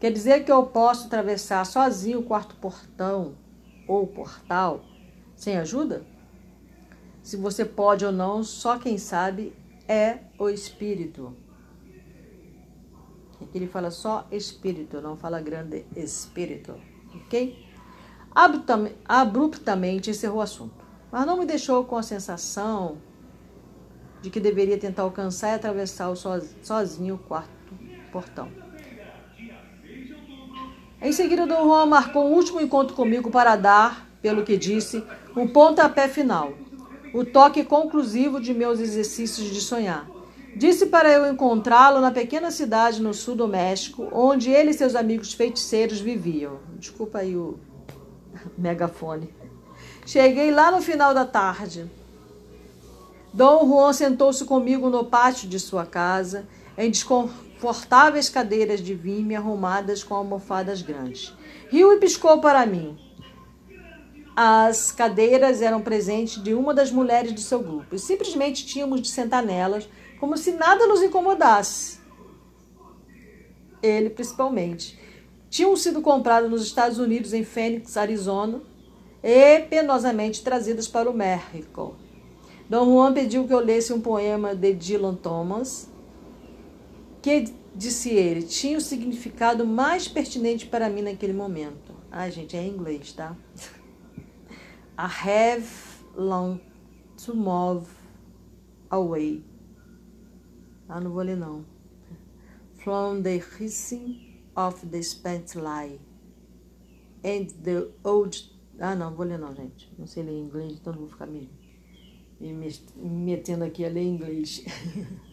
Quer 0.00 0.12
dizer 0.12 0.44
que 0.44 0.52
eu 0.52 0.66
posso 0.66 1.06
atravessar 1.06 1.64
sozinho 1.64 2.20
o 2.20 2.22
quarto 2.24 2.54
portão 2.56 3.34
ou 3.86 4.06
portal 4.06 4.84
sem 5.34 5.56
ajuda? 5.56 6.04
Se 7.22 7.36
você 7.36 7.64
pode 7.64 8.04
ou 8.04 8.12
não, 8.12 8.42
só 8.44 8.78
quem 8.78 8.98
sabe 8.98 9.54
é 9.88 10.18
o 10.38 10.48
espírito. 10.48 11.34
Aqui 13.40 13.58
ele 13.58 13.66
fala 13.66 13.90
só 13.90 14.26
espírito, 14.30 15.00
não 15.00 15.16
fala 15.16 15.40
grande 15.40 15.86
espírito, 15.96 16.74
ok? 17.14 17.64
abruptamente 19.06 20.10
encerrou 20.10 20.38
o 20.38 20.42
assunto, 20.42 20.84
mas 21.10 21.24
não 21.24 21.38
me 21.38 21.46
deixou 21.46 21.84
com 21.84 21.96
a 21.96 22.02
sensação 22.02 22.98
de 24.20 24.28
que 24.28 24.40
deveria 24.40 24.76
tentar 24.76 25.02
alcançar 25.02 25.50
e 25.50 25.54
atravessar 25.54 26.12
sozinho 26.62 27.14
o 27.14 27.18
quarto 27.18 27.74
portão. 28.10 28.63
Em 31.04 31.12
seguida, 31.12 31.46
Dom 31.46 31.64
Juan 31.64 31.84
marcou 31.84 32.24
um 32.24 32.32
último 32.32 32.62
encontro 32.62 32.96
comigo 32.96 33.30
para 33.30 33.56
dar, 33.56 34.08
pelo 34.22 34.42
que 34.42 34.56
disse, 34.56 35.04
um 35.36 35.46
pontapé 35.46 36.08
final, 36.08 36.54
o 37.12 37.26
toque 37.26 37.62
conclusivo 37.62 38.40
de 38.40 38.54
meus 38.54 38.80
exercícios 38.80 39.50
de 39.50 39.60
sonhar. 39.60 40.08
Disse 40.56 40.86
para 40.86 41.12
eu 41.12 41.30
encontrá-lo 41.30 42.00
na 42.00 42.10
pequena 42.10 42.50
cidade 42.50 43.02
no 43.02 43.12
sul 43.12 43.36
do 43.36 43.46
México, 43.46 44.08
onde 44.10 44.50
ele 44.50 44.70
e 44.70 44.72
seus 44.74 44.94
amigos 44.94 45.34
feiticeiros 45.34 46.00
viviam. 46.00 46.58
Desculpa 46.78 47.18
aí 47.18 47.36
o 47.36 47.58
megafone. 48.56 49.28
Cheguei 50.06 50.50
lá 50.50 50.70
no 50.70 50.80
final 50.80 51.12
da 51.12 51.26
tarde. 51.26 51.84
Dom 53.30 53.68
Juan 53.68 53.92
sentou-se 53.92 54.42
comigo 54.46 54.88
no 54.88 55.04
pátio 55.04 55.50
de 55.50 55.60
sua 55.60 55.84
casa, 55.84 56.46
em 56.78 56.90
desconfortáveis 57.54 58.28
cadeiras 58.28 58.80
de 58.80 58.94
vime 58.94 59.34
arrumadas 59.34 60.02
com 60.02 60.14
almofadas 60.14 60.82
grandes. 60.82 61.32
Riu 61.70 61.92
e 61.92 61.98
piscou 61.98 62.40
para 62.40 62.66
mim. 62.66 62.98
As 64.36 64.90
cadeiras 64.90 65.62
eram 65.62 65.80
presente 65.80 66.40
de 66.40 66.52
uma 66.52 66.74
das 66.74 66.90
mulheres 66.90 67.32
do 67.32 67.40
seu 67.40 67.60
grupo 67.60 67.94
e 67.94 67.98
simplesmente 67.98 68.66
tínhamos 68.66 69.00
de 69.00 69.08
sentar 69.08 69.42
nelas, 69.42 69.88
como 70.18 70.36
se 70.36 70.52
nada 70.52 70.86
nos 70.86 71.02
incomodasse. 71.02 71.98
Ele, 73.82 74.10
principalmente 74.10 74.98
tinham 75.54 75.76
sido 75.76 76.02
compradas 76.02 76.50
nos 76.50 76.64
Estados 76.64 76.98
Unidos, 76.98 77.32
em 77.32 77.44
Phoenix, 77.44 77.96
Arizona, 77.96 78.60
e 79.22 79.60
penosamente 79.60 80.42
trazidas 80.42 80.88
para 80.88 81.08
o 81.08 81.14
México. 81.14 81.94
Dom 82.68 82.86
Juan 82.86 83.14
pediu 83.14 83.46
que 83.46 83.54
eu 83.54 83.60
lesse 83.60 83.92
um 83.92 84.00
poema 84.00 84.52
de 84.52 84.72
Dylan 84.72 85.14
Thomas, 85.14 85.88
que, 87.24 87.54
disse 87.74 88.10
ele, 88.10 88.42
tinha 88.42 88.76
o 88.76 88.80
significado 88.82 89.66
mais 89.66 90.06
pertinente 90.06 90.66
para 90.66 90.90
mim 90.90 91.00
naquele 91.00 91.32
momento. 91.32 91.94
Ai, 92.10 92.30
gente, 92.30 92.54
é 92.54 92.62
em 92.62 92.74
inglês, 92.74 93.14
tá? 93.14 93.34
I 94.98 95.08
have 95.08 95.66
long 96.14 96.60
to 97.24 97.34
move 97.34 97.86
away. 98.90 99.42
Ah, 100.86 101.00
não 101.00 101.12
vou 101.12 101.22
ler 101.22 101.38
não. 101.38 101.64
From 102.74 103.22
the 103.22 103.36
hissing 103.58 104.42
of 104.54 104.86
the 104.86 105.00
spent 105.02 105.54
lie 105.54 105.98
and 107.24 107.46
the 107.62 107.88
old. 108.04 108.54
Ah, 108.78 108.94
não, 108.94 109.14
vou 109.14 109.24
ler 109.24 109.38
não, 109.38 109.54
gente. 109.54 109.90
Não 109.98 110.06
sei 110.06 110.24
ler 110.24 110.38
inglês, 110.38 110.74
então 110.74 110.92
não 110.92 111.00
vou 111.00 111.08
ficar 111.08 111.26
me, 111.26 111.50
me, 112.38 112.52
me 112.52 112.70
metendo 112.96 113.64
aqui 113.64 113.82
a 113.82 113.88
ler 113.88 114.02
inglês. 114.02 114.62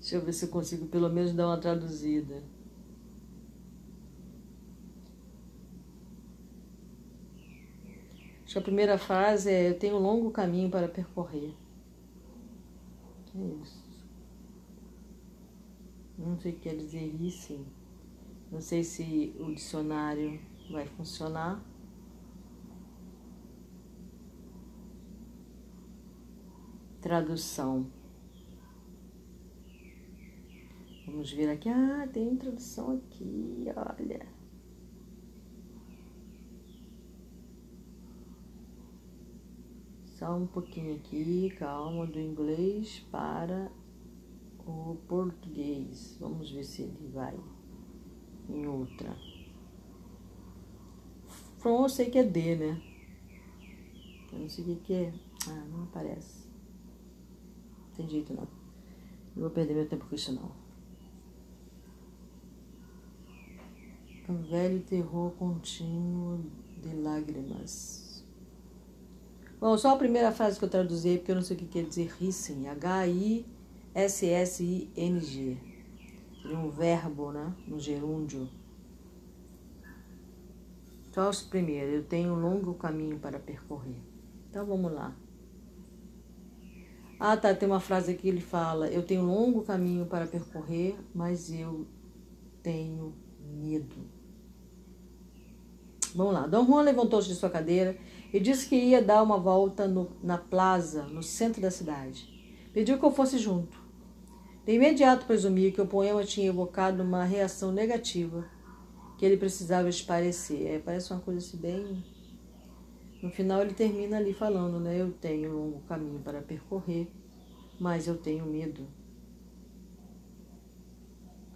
Deixa 0.00 0.16
eu 0.16 0.24
ver 0.24 0.32
se 0.32 0.44
eu 0.46 0.50
consigo 0.50 0.86
pelo 0.86 1.08
menos 1.08 1.32
dar 1.32 1.46
uma 1.46 1.58
traduzida. 1.58 2.42
Acho 8.44 8.54
que 8.54 8.58
a 8.58 8.62
primeira 8.62 8.96
frase 8.96 9.50
é: 9.50 9.68
Eu 9.70 9.78
tenho 9.78 9.96
um 9.96 9.98
longo 9.98 10.30
caminho 10.30 10.70
para 10.70 10.88
percorrer. 10.88 11.54
É 13.34 13.62
isso. 13.62 13.88
Não 16.16 16.38
sei 16.38 16.52
o 16.52 16.54
que 16.54 16.62
quer 16.62 16.76
dizer 16.76 17.14
isso. 17.20 17.64
Não 18.50 18.60
sei 18.60 18.82
se 18.82 19.36
o 19.38 19.54
dicionário 19.54 20.40
vai 20.70 20.86
funcionar. 20.86 21.62
Tradução. 27.00 27.97
Vamos 31.10 31.32
ver 31.32 31.48
aqui. 31.48 31.68
Ah, 31.70 32.06
tem 32.12 32.32
introdução 32.32 32.96
aqui, 32.96 33.64
olha. 33.74 34.26
Só 40.04 40.36
um 40.36 40.46
pouquinho 40.46 40.96
aqui, 40.96 41.50
calma, 41.58 42.06
do 42.06 42.20
inglês 42.20 43.00
para 43.10 43.72
o 44.66 44.96
português. 45.08 46.16
Vamos 46.20 46.50
ver 46.50 46.64
se 46.64 46.82
ele 46.82 47.08
vai 47.12 47.38
em 48.48 48.66
outra. 48.66 49.16
From 51.58 51.84
eu 51.84 51.88
sei 51.88 52.10
que 52.10 52.18
é 52.18 52.24
D, 52.24 52.56
né? 52.56 52.82
Eu 54.32 54.40
não 54.40 54.48
sei 54.48 54.74
o 54.74 54.76
que 54.76 54.92
é. 54.92 55.14
Ah, 55.48 55.66
não 55.70 55.84
aparece. 55.84 56.48
Não 57.78 57.94
tem 57.96 58.08
jeito 58.08 58.34
não. 58.34 58.46
Não 59.34 59.42
vou 59.42 59.50
perder 59.50 59.74
meu 59.74 59.88
tempo 59.88 60.06
com 60.06 60.14
isso 60.14 60.32
não. 60.32 60.67
Um 64.28 64.42
velho 64.42 64.80
terror 64.80 65.30
contínuo 65.32 66.44
de 66.82 66.94
lágrimas. 66.94 68.22
Bom, 69.58 69.78
só 69.78 69.94
a 69.94 69.96
primeira 69.96 70.30
frase 70.30 70.58
que 70.58 70.64
eu 70.66 70.68
traduzi, 70.68 71.16
porque 71.16 71.30
eu 71.32 71.36
não 71.36 71.42
sei 71.42 71.56
o 71.56 71.58
que 71.58 71.66
quer 71.66 71.84
dizer 71.84 72.14
hissing. 72.20 72.68
H-I-S-S-I-N-G. 72.68 73.46
Um 76.44 76.68
verbo, 76.68 77.32
né? 77.32 77.54
No 77.66 77.80
gerúndio. 77.80 78.50
Só 81.12 81.30
os 81.30 81.40
primeiros. 81.42 81.94
Eu 81.94 82.04
tenho 82.04 82.34
um 82.34 82.40
longo 82.40 82.74
caminho 82.74 83.18
para 83.18 83.38
percorrer. 83.38 83.96
Então 84.50 84.66
vamos 84.66 84.92
lá. 84.92 85.16
Ah, 87.18 87.36
tá. 87.36 87.54
Tem 87.54 87.66
uma 87.66 87.80
frase 87.80 88.12
aqui 88.12 88.22
que 88.22 88.28
ele 88.28 88.42
fala: 88.42 88.88
Eu 88.88 89.02
tenho 89.02 89.22
um 89.22 89.26
longo 89.26 89.62
caminho 89.62 90.04
para 90.06 90.26
percorrer, 90.26 90.96
mas 91.14 91.50
eu 91.50 91.86
tenho 92.62 93.14
medo. 93.40 94.17
Vamos 96.14 96.34
lá. 96.34 96.46
Dom 96.46 96.66
Juan 96.66 96.82
levantou-se 96.82 97.28
de 97.28 97.34
sua 97.34 97.50
cadeira 97.50 97.96
e 98.32 98.40
disse 98.40 98.68
que 98.68 98.76
ia 98.76 99.02
dar 99.02 99.22
uma 99.22 99.38
volta 99.38 99.86
no, 99.86 100.10
na 100.22 100.38
plaza, 100.38 101.04
no 101.04 101.22
centro 101.22 101.60
da 101.60 101.70
cidade. 101.70 102.28
Pediu 102.72 102.98
que 102.98 103.04
eu 103.04 103.10
fosse 103.10 103.38
junto. 103.38 103.78
De 104.64 104.72
imediato 104.72 105.26
presumi 105.26 105.72
que 105.72 105.80
o 105.80 105.86
poema 105.86 106.24
tinha 106.24 106.48
evocado 106.48 107.02
uma 107.02 107.24
reação 107.24 107.72
negativa 107.72 108.44
que 109.16 109.24
ele 109.24 109.36
precisava 109.36 109.88
esparecer. 109.88 110.66
É, 110.66 110.78
parece 110.78 111.12
uma 111.12 111.20
coisa 111.20 111.38
assim 111.38 111.56
bem 111.56 112.04
no 113.22 113.30
final 113.30 113.60
ele 113.60 113.74
termina 113.74 114.16
ali 114.16 114.32
falando, 114.32 114.78
né? 114.78 115.00
Eu 115.00 115.12
tenho 115.12 115.50
um 115.50 115.54
longo 115.54 115.80
caminho 115.82 116.20
para 116.20 116.40
percorrer, 116.40 117.08
mas 117.78 118.06
eu 118.06 118.16
tenho 118.16 118.46
medo. 118.46 118.86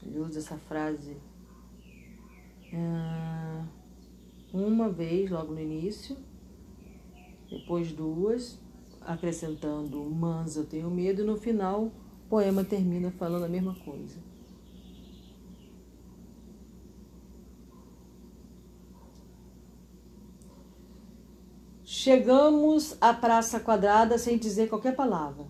Ele 0.04 0.18
usa 0.18 0.40
essa 0.40 0.56
frase 0.56 1.16
ah, 2.74 3.64
uma 4.52 4.88
vez 4.88 5.30
logo 5.30 5.52
no 5.52 5.60
início, 5.60 6.16
depois 7.48 7.92
duas, 7.92 8.58
acrescentando 9.00 10.04
mas 10.04 10.56
eu 10.56 10.66
tenho 10.66 10.90
medo, 10.90 11.22
e 11.22 11.24
no 11.24 11.36
final 11.36 11.84
o 11.84 11.92
poema 12.28 12.62
termina 12.62 13.10
falando 13.10 13.44
a 13.44 13.48
mesma 13.48 13.74
coisa. 13.74 14.18
Chegamos 21.84 22.96
à 23.00 23.14
Praça 23.14 23.60
Quadrada 23.60 24.18
sem 24.18 24.36
dizer 24.36 24.68
qualquer 24.68 24.96
palavra. 24.96 25.46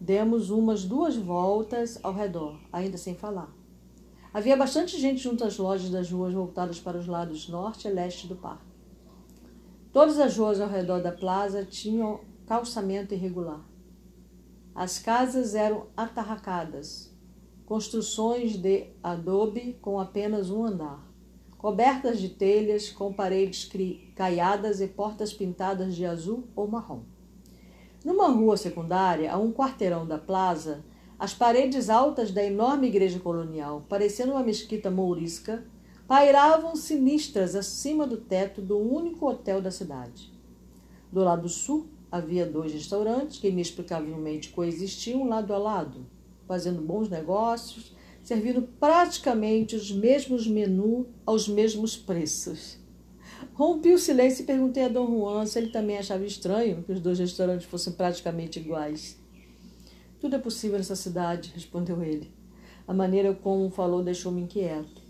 Demos 0.00 0.50
umas 0.50 0.84
duas 0.84 1.16
voltas 1.16 1.98
ao 2.02 2.12
redor, 2.12 2.58
ainda 2.72 2.98
sem 2.98 3.14
falar. 3.14 3.55
Havia 4.36 4.54
bastante 4.54 5.00
gente 5.00 5.22
junto 5.22 5.44
às 5.44 5.56
lojas 5.56 5.88
das 5.88 6.10
ruas 6.10 6.34
voltadas 6.34 6.78
para 6.78 6.98
os 6.98 7.06
lados 7.06 7.48
norte 7.48 7.88
e 7.88 7.90
leste 7.90 8.26
do 8.26 8.36
parque. 8.36 8.70
Todas 9.90 10.18
as 10.18 10.36
ruas 10.36 10.60
ao 10.60 10.68
redor 10.68 11.00
da 11.00 11.10
plaza 11.10 11.64
tinham 11.64 12.20
calçamento 12.46 13.14
irregular. 13.14 13.64
As 14.74 14.98
casas 14.98 15.54
eram 15.54 15.86
atarracadas, 15.96 17.10
construções 17.64 18.58
de 18.58 18.88
adobe 19.02 19.78
com 19.80 19.98
apenas 19.98 20.50
um 20.50 20.66
andar 20.66 21.02
cobertas 21.56 22.20
de 22.20 22.28
telhas 22.28 22.90
com 22.90 23.14
paredes 23.14 23.70
caiadas 24.14 24.82
e 24.82 24.86
portas 24.86 25.32
pintadas 25.32 25.96
de 25.96 26.04
azul 26.04 26.46
ou 26.54 26.68
marrom. 26.68 27.04
Numa 28.04 28.28
rua 28.28 28.58
secundária, 28.58 29.32
a 29.32 29.38
um 29.38 29.50
quarteirão 29.50 30.06
da 30.06 30.18
plaza, 30.18 30.84
as 31.18 31.34
paredes 31.34 31.88
altas 31.88 32.30
da 32.30 32.44
enorme 32.44 32.88
igreja 32.88 33.18
colonial, 33.18 33.84
parecendo 33.88 34.32
uma 34.32 34.42
mesquita 34.42 34.90
mourisca, 34.90 35.64
pairavam 36.06 36.76
sinistras 36.76 37.54
acima 37.54 38.06
do 38.06 38.16
teto 38.16 38.60
do 38.60 38.78
único 38.78 39.28
hotel 39.28 39.60
da 39.60 39.70
cidade. 39.70 40.32
Do 41.10 41.24
lado 41.24 41.48
sul, 41.48 41.88
havia 42.10 42.46
dois 42.46 42.72
restaurantes 42.72 43.38
que 43.38 43.48
inexplicavelmente 43.48 44.50
coexistiam 44.50 45.28
lado 45.28 45.52
a 45.52 45.58
lado, 45.58 46.06
fazendo 46.46 46.80
bons 46.80 47.08
negócios 47.08 47.96
servindo 48.26 48.62
praticamente 48.80 49.76
os 49.76 49.92
mesmos 49.92 50.48
menus 50.48 51.06
aos 51.24 51.46
mesmos 51.46 51.96
preços. 51.96 52.76
Rompi 53.54 53.92
o 53.92 53.98
silêncio 54.00 54.42
e 54.42 54.46
perguntei 54.46 54.82
a 54.82 54.88
Dom 54.88 55.06
Juan 55.06 55.46
se 55.46 55.60
ele 55.60 55.68
também 55.68 55.96
achava 55.96 56.26
estranho 56.26 56.82
que 56.82 56.90
os 56.90 56.98
dois 56.98 57.20
restaurantes 57.20 57.68
fossem 57.68 57.92
praticamente 57.92 58.58
iguais. 58.58 59.16
Tudo 60.20 60.36
é 60.36 60.38
possível 60.38 60.78
nessa 60.78 60.96
cidade, 60.96 61.52
respondeu 61.54 62.02
ele. 62.02 62.32
A 62.88 62.94
maneira 62.94 63.34
como 63.34 63.70
falou 63.70 64.02
deixou-me 64.02 64.40
inquieto. 64.40 65.02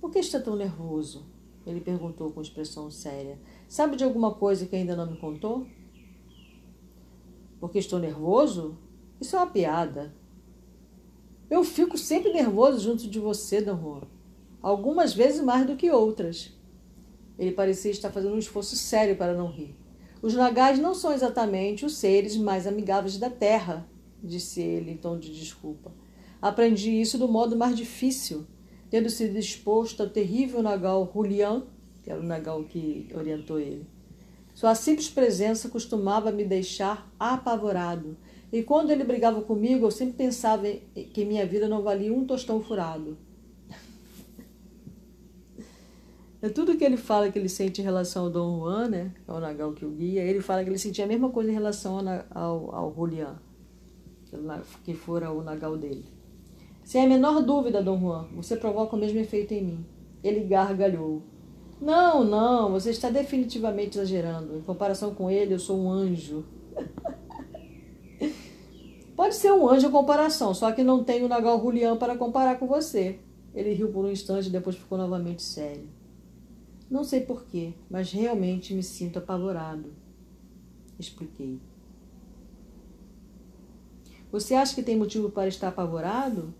Por 0.00 0.10
que 0.10 0.18
está 0.18 0.40
tão 0.40 0.56
nervoso? 0.56 1.26
Ele 1.66 1.80
perguntou 1.80 2.30
com 2.30 2.40
expressão 2.40 2.90
séria. 2.90 3.38
Sabe 3.68 3.96
de 3.96 4.04
alguma 4.04 4.34
coisa 4.34 4.66
que 4.66 4.76
ainda 4.76 4.94
não 4.94 5.10
me 5.10 5.16
contou? 5.18 5.66
Porque 7.58 7.78
estou 7.78 7.98
nervoso? 7.98 8.78
Isso 9.20 9.34
é 9.34 9.38
uma 9.40 9.48
piada. 9.48 10.14
Eu 11.50 11.64
fico 11.64 11.98
sempre 11.98 12.32
nervoso 12.32 12.80
junto 12.80 13.08
de 13.08 13.18
você, 13.18 13.64
Juan. 13.64 14.02
Algumas 14.62 15.12
vezes 15.12 15.40
mais 15.42 15.66
do 15.66 15.76
que 15.76 15.90
outras. 15.90 16.52
Ele 17.38 17.52
parecia 17.52 17.90
estar 17.90 18.10
fazendo 18.10 18.34
um 18.34 18.38
esforço 18.38 18.76
sério 18.76 19.16
para 19.16 19.34
não 19.34 19.50
rir. 19.50 19.76
Os 20.22 20.34
nagais 20.34 20.78
não 20.78 20.94
são 20.94 21.12
exatamente 21.12 21.84
os 21.84 21.96
seres 21.96 22.36
mais 22.36 22.66
amigáveis 22.66 23.18
da 23.18 23.28
terra, 23.28 23.86
disse 24.22 24.60
ele 24.60 24.90
em 24.90 24.96
tom 24.96 25.18
de 25.18 25.32
desculpa. 25.32 25.92
Aprendi 26.40 27.00
isso 27.00 27.18
do 27.18 27.28
modo 27.28 27.56
mais 27.56 27.76
difícil, 27.76 28.46
tendo 28.90 29.10
sido 29.10 29.38
exposto 29.38 30.02
ao 30.02 30.08
terrível 30.08 30.62
nagal 30.62 31.10
Julian, 31.12 31.64
que 32.02 32.10
era 32.10 32.20
o 32.20 32.24
nagal 32.24 32.62
que 32.64 33.08
orientou 33.14 33.58
ele. 33.58 33.86
Sua 34.54 34.74
simples 34.74 35.08
presença 35.08 35.68
costumava 35.68 36.30
me 36.30 36.44
deixar 36.44 37.12
apavorado, 37.18 38.16
e 38.52 38.62
quando 38.62 38.90
ele 38.90 39.04
brigava 39.04 39.42
comigo, 39.42 39.86
eu 39.86 39.90
sempre 39.90 40.14
pensava 40.14 40.66
que 41.12 41.24
minha 41.24 41.44
vida 41.44 41.68
não 41.68 41.82
valia 41.82 42.12
um 42.12 42.24
tostão 42.24 42.60
furado. 42.60 43.18
É 46.42 46.50
tudo 46.50 46.76
que 46.76 46.84
ele 46.84 46.98
fala 46.98 47.32
que 47.32 47.38
ele 47.38 47.48
sente 47.48 47.80
em 47.80 47.84
relação 47.84 48.24
ao 48.24 48.30
Dom 48.30 48.60
Juan, 48.60 48.88
né? 48.88 49.14
Ao 49.26 49.40
Nagal 49.40 49.72
que 49.72 49.84
o 49.84 49.90
guia. 49.90 50.22
Ele 50.22 50.40
fala 50.40 50.62
que 50.62 50.68
ele 50.68 50.78
sentia 50.78 51.04
a 51.04 51.08
mesma 51.08 51.30
coisa 51.30 51.50
em 51.50 51.54
relação 51.54 51.98
ao, 52.30 52.74
ao 52.74 52.94
Julian, 52.94 53.40
que 54.84 54.94
fora 54.94 55.30
o 55.30 55.42
Nagal 55.42 55.76
dele. 55.76 56.04
Sem 56.84 57.04
a 57.04 57.08
menor 57.08 57.42
dúvida, 57.42 57.82
Dom 57.82 57.98
Juan, 57.98 58.28
você 58.34 58.56
provoca 58.56 58.94
o 58.94 58.98
mesmo 58.98 59.18
efeito 59.18 59.52
em 59.52 59.64
mim. 59.64 59.86
Ele 60.22 60.40
gargalhou. 60.44 61.22
Não, 61.80 62.24
não, 62.24 62.70
você 62.70 62.90
está 62.90 63.10
definitivamente 63.10 63.98
exagerando. 63.98 64.56
Em 64.56 64.62
comparação 64.62 65.14
com 65.14 65.30
ele, 65.30 65.54
eu 65.54 65.58
sou 65.58 65.78
um 65.78 65.90
anjo. 65.90 66.44
Pode 69.16 69.34
ser 69.34 69.52
um 69.52 69.68
anjo 69.68 69.88
em 69.88 69.90
comparação, 69.90 70.54
só 70.54 70.70
que 70.72 70.84
não 70.84 71.02
tem 71.02 71.24
o 71.24 71.28
Nagal 71.28 71.60
Julian 71.60 71.96
para 71.96 72.16
comparar 72.16 72.58
com 72.58 72.66
você. 72.66 73.18
Ele 73.54 73.72
riu 73.72 73.88
por 73.88 74.04
um 74.04 74.10
instante 74.10 74.48
e 74.48 74.52
depois 74.52 74.76
ficou 74.76 74.98
novamente 74.98 75.42
sério. 75.42 75.88
Não 76.90 77.02
sei 77.02 77.20
porquê, 77.20 77.72
mas 77.90 78.12
realmente 78.12 78.74
me 78.74 78.82
sinto 78.82 79.18
apavorado. 79.18 79.92
Expliquei. 80.98 81.60
Você 84.32 84.54
acha 84.54 84.74
que 84.74 84.82
tem 84.82 84.96
motivo 84.96 85.30
para 85.30 85.48
estar 85.48 85.68
apavorado? 85.68 86.52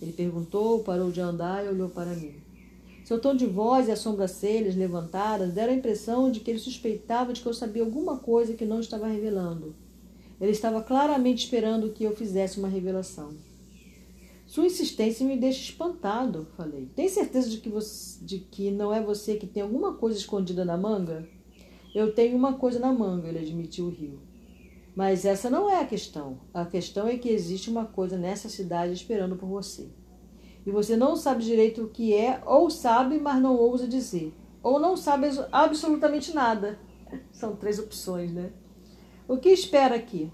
Ele 0.00 0.12
perguntou, 0.12 0.80
parou 0.80 1.10
de 1.10 1.20
andar 1.20 1.64
e 1.64 1.68
olhou 1.68 1.88
para 1.88 2.14
mim. 2.14 2.34
Seu 3.04 3.20
tom 3.20 3.34
de 3.34 3.46
voz 3.46 3.88
e 3.88 3.90
as 3.90 3.98
sobrancelhas 3.98 4.76
levantadas 4.76 5.52
deram 5.52 5.72
a 5.72 5.76
impressão 5.76 6.30
de 6.30 6.40
que 6.40 6.50
ele 6.50 6.58
suspeitava 6.58 7.32
de 7.32 7.40
que 7.40 7.46
eu 7.46 7.54
sabia 7.54 7.82
alguma 7.82 8.18
coisa 8.18 8.54
que 8.54 8.64
não 8.64 8.80
estava 8.80 9.06
revelando. 9.06 9.74
Ele 10.40 10.52
estava 10.52 10.82
claramente 10.82 11.44
esperando 11.44 11.90
que 11.90 12.04
eu 12.04 12.16
fizesse 12.16 12.58
uma 12.58 12.68
revelação. 12.68 13.34
Sua 14.46 14.66
insistência 14.66 15.26
me 15.26 15.36
deixa 15.36 15.60
espantado, 15.60 16.46
falei. 16.56 16.88
Tem 16.94 17.08
certeza 17.08 17.48
de 17.48 17.58
que, 17.58 17.68
você, 17.68 18.22
de 18.24 18.38
que 18.38 18.70
não 18.70 18.92
é 18.92 19.00
você 19.00 19.36
que 19.36 19.46
tem 19.46 19.62
alguma 19.62 19.94
coisa 19.94 20.18
escondida 20.18 20.64
na 20.64 20.76
manga? 20.76 21.26
Eu 21.94 22.14
tenho 22.14 22.36
uma 22.36 22.54
coisa 22.54 22.78
na 22.78 22.92
manga, 22.92 23.28
ele 23.28 23.38
admitiu 23.38 23.86
o 23.86 23.90
rio. 23.90 24.18
Mas 24.94 25.24
essa 25.24 25.48
não 25.48 25.70
é 25.70 25.80
a 25.80 25.86
questão. 25.86 26.40
A 26.52 26.64
questão 26.66 27.08
é 27.08 27.16
que 27.16 27.28
existe 27.28 27.70
uma 27.70 27.86
coisa 27.86 28.18
nessa 28.18 28.48
cidade 28.48 28.92
esperando 28.92 29.36
por 29.36 29.48
você. 29.48 29.90
E 30.66 30.70
você 30.70 30.96
não 30.96 31.16
sabe 31.16 31.42
direito 31.42 31.82
o 31.82 31.88
que 31.88 32.14
é, 32.14 32.42
ou 32.46 32.70
sabe, 32.70 33.18
mas 33.18 33.40
não 33.40 33.56
ousa 33.56 33.88
dizer. 33.88 34.34
Ou 34.62 34.78
não 34.78 34.96
sabe 34.96 35.28
absolutamente 35.50 36.34
nada. 36.34 36.78
São 37.32 37.56
três 37.56 37.78
opções, 37.78 38.32
né? 38.32 38.52
O 39.26 39.38
que 39.38 39.48
espera 39.48 39.96
aqui? 39.96 40.30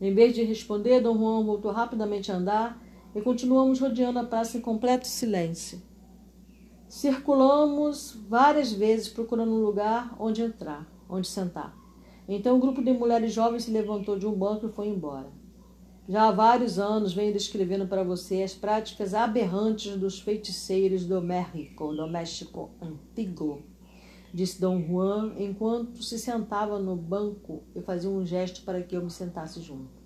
Em 0.00 0.14
vez 0.14 0.34
de 0.34 0.42
responder, 0.42 1.00
Dom 1.00 1.18
Juan 1.18 1.44
voltou 1.44 1.72
rapidamente 1.72 2.30
a 2.30 2.36
andar 2.36 2.82
e 3.14 3.20
continuamos 3.20 3.80
rodeando 3.80 4.18
a 4.18 4.24
praça 4.24 4.56
em 4.56 4.60
completo 4.60 5.06
silêncio. 5.06 5.82
Circulamos 6.88 8.16
várias 8.28 8.72
vezes 8.72 9.08
procurando 9.08 9.52
um 9.52 9.62
lugar 9.62 10.14
onde 10.18 10.42
entrar, 10.42 10.86
onde 11.08 11.26
sentar. 11.26 11.79
Então 12.32 12.56
um 12.56 12.60
grupo 12.60 12.80
de 12.80 12.92
mulheres 12.92 13.32
jovens 13.32 13.64
se 13.64 13.72
levantou 13.72 14.16
de 14.16 14.24
um 14.24 14.32
banco 14.32 14.68
e 14.68 14.72
foi 14.72 14.86
embora. 14.86 15.26
Já 16.08 16.28
há 16.28 16.30
vários 16.30 16.78
anos 16.78 17.12
venho 17.12 17.32
descrevendo 17.32 17.88
para 17.88 18.04
você 18.04 18.44
as 18.44 18.54
práticas 18.54 19.14
aberrantes 19.14 19.96
dos 19.96 20.20
feiticeiros 20.20 21.04
do 21.04 21.20
México, 21.20 21.92
do 21.92 22.06
México 22.06 22.70
antigo, 22.80 23.62
disse 24.32 24.60
Dom 24.60 24.80
Juan 24.80 25.32
enquanto 25.40 26.04
se 26.04 26.20
sentava 26.20 26.78
no 26.78 26.94
banco 26.94 27.64
e 27.74 27.80
fazia 27.80 28.08
um 28.08 28.24
gesto 28.24 28.62
para 28.62 28.80
que 28.80 28.96
eu 28.96 29.02
me 29.02 29.10
sentasse 29.10 29.60
junto. 29.60 30.00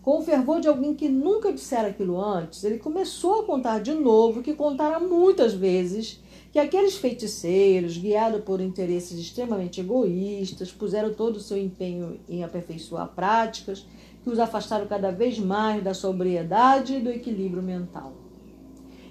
Com 0.00 0.20
o 0.20 0.22
fervor 0.22 0.60
de 0.60 0.68
alguém 0.68 0.94
que 0.94 1.08
nunca 1.08 1.52
dissera 1.52 1.88
aquilo 1.88 2.20
antes, 2.20 2.62
ele 2.62 2.78
começou 2.78 3.40
a 3.40 3.44
contar 3.44 3.80
de 3.80 3.94
novo 3.94 4.44
que 4.44 4.54
contara 4.54 5.00
muitas 5.00 5.54
vezes 5.54 6.22
que 6.50 6.58
aqueles 6.58 6.96
feiticeiros, 6.96 7.98
guiados 7.98 8.42
por 8.42 8.60
interesses 8.60 9.18
extremamente 9.18 9.80
egoístas, 9.80 10.72
puseram 10.72 11.12
todo 11.12 11.36
o 11.36 11.40
seu 11.40 11.58
empenho 11.58 12.18
em 12.28 12.42
aperfeiçoar 12.42 13.08
práticas 13.08 13.86
que 14.22 14.30
os 14.30 14.38
afastaram 14.38 14.86
cada 14.86 15.10
vez 15.10 15.38
mais 15.38 15.82
da 15.82 15.92
sobriedade 15.92 16.94
e 16.94 17.00
do 17.00 17.10
equilíbrio 17.10 17.62
mental. 17.62 18.14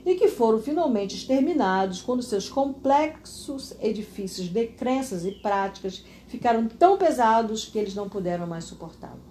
E 0.05 0.15
que 0.15 0.29
foram 0.29 0.59
finalmente 0.59 1.15
exterminados 1.15 2.01
quando 2.01 2.23
seus 2.23 2.49
complexos 2.49 3.73
edifícios 3.79 4.47
de 4.47 4.67
crenças 4.67 5.25
e 5.25 5.31
práticas 5.31 6.03
ficaram 6.27 6.67
tão 6.67 6.97
pesados 6.97 7.65
que 7.65 7.77
eles 7.77 7.93
não 7.93 8.09
puderam 8.09 8.47
mais 8.47 8.63
suportá-lo. 8.63 9.21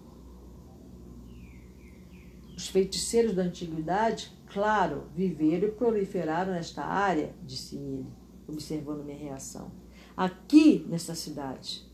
Os 2.57 2.69
feiticeiros 2.69 3.35
da 3.35 3.43
antiguidade, 3.43 4.31
claro, 4.57 5.03
viveram 5.15 5.69
e 5.69 5.73
proliferaram 5.73 6.55
nesta 6.55 6.83
área, 6.83 7.35
disse 7.45 7.77
ele, 7.77 8.07
observando 8.49 9.05
minha 9.05 9.19
reação. 9.19 9.71
Aqui, 10.17 10.87
nesta 10.89 11.15
cidade, 11.15 11.85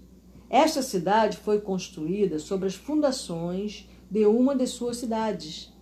esta 0.48 0.81
cidade 0.81 1.38
foi 1.38 1.61
construída 1.61 2.38
sobre 2.38 2.68
as 2.68 2.77
fundações 2.77 3.90
de 4.09 4.25
uma 4.27 4.55
de 4.55 4.68
suas 4.68 4.98
cidades. 4.98 5.72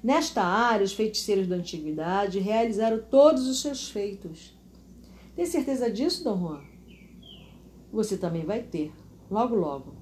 Nesta 0.00 0.44
área, 0.44 0.84
os 0.84 0.92
feiticeiros 0.92 1.48
da 1.48 1.56
antiguidade 1.56 2.38
realizaram 2.38 3.02
todos 3.10 3.48
os 3.48 3.60
seus 3.60 3.90
feitos. 3.90 4.56
Tem 5.34 5.44
certeza 5.44 5.90
disso, 5.90 6.22
Dom 6.22 6.38
Juan? 6.38 6.60
Você 7.92 8.16
também 8.16 8.44
vai 8.44 8.62
ter, 8.62 8.92
logo, 9.28 9.56
logo. 9.56 9.94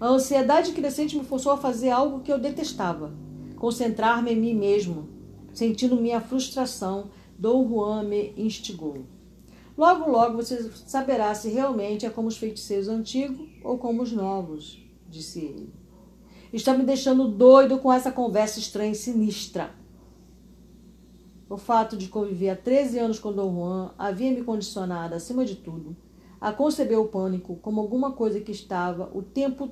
A 0.00 0.06
ansiedade 0.06 0.72
crescente 0.72 1.14
me 1.14 1.24
forçou 1.24 1.52
a 1.52 1.58
fazer 1.58 1.90
algo 1.90 2.20
que 2.20 2.32
eu 2.32 2.38
detestava: 2.38 3.12
concentrar-me 3.56 4.32
em 4.32 4.40
mim 4.40 4.54
mesmo. 4.54 5.20
Sentindo 5.52 5.96
minha 5.96 6.20
frustração, 6.20 7.10
Dom 7.38 7.68
Juan 7.68 8.04
me 8.04 8.32
instigou. 8.36 9.04
Logo, 9.76 10.10
logo 10.10 10.36
você 10.36 10.70
saberá 10.86 11.34
se 11.34 11.48
realmente 11.48 12.06
é 12.06 12.10
como 12.10 12.28
os 12.28 12.36
feiticeiros 12.36 12.88
antigos 12.88 13.48
ou 13.64 13.78
como 13.78 14.02
os 14.02 14.12
novos, 14.12 14.82
disse 15.08 15.40
ele. 15.40 15.72
Está 16.52 16.76
me 16.76 16.84
deixando 16.84 17.28
doido 17.28 17.78
com 17.78 17.92
essa 17.92 18.12
conversa 18.12 18.58
estranha 18.58 18.92
e 18.92 18.94
sinistra. 18.94 19.70
O 21.48 21.56
fato 21.56 21.96
de 21.96 22.08
conviver 22.08 22.50
há 22.50 22.56
13 22.56 22.98
anos 22.98 23.18
com 23.18 23.32
Dom 23.32 23.54
Juan 23.54 23.94
havia 23.98 24.30
me 24.30 24.42
condicionado, 24.42 25.14
acima 25.14 25.44
de 25.44 25.56
tudo, 25.56 25.96
a 26.40 26.52
conceber 26.52 26.98
o 26.98 27.08
pânico 27.08 27.56
como 27.56 27.80
alguma 27.80 28.12
coisa 28.12 28.40
que 28.40 28.52
estava 28.52 29.10
o 29.14 29.22
tempo 29.22 29.70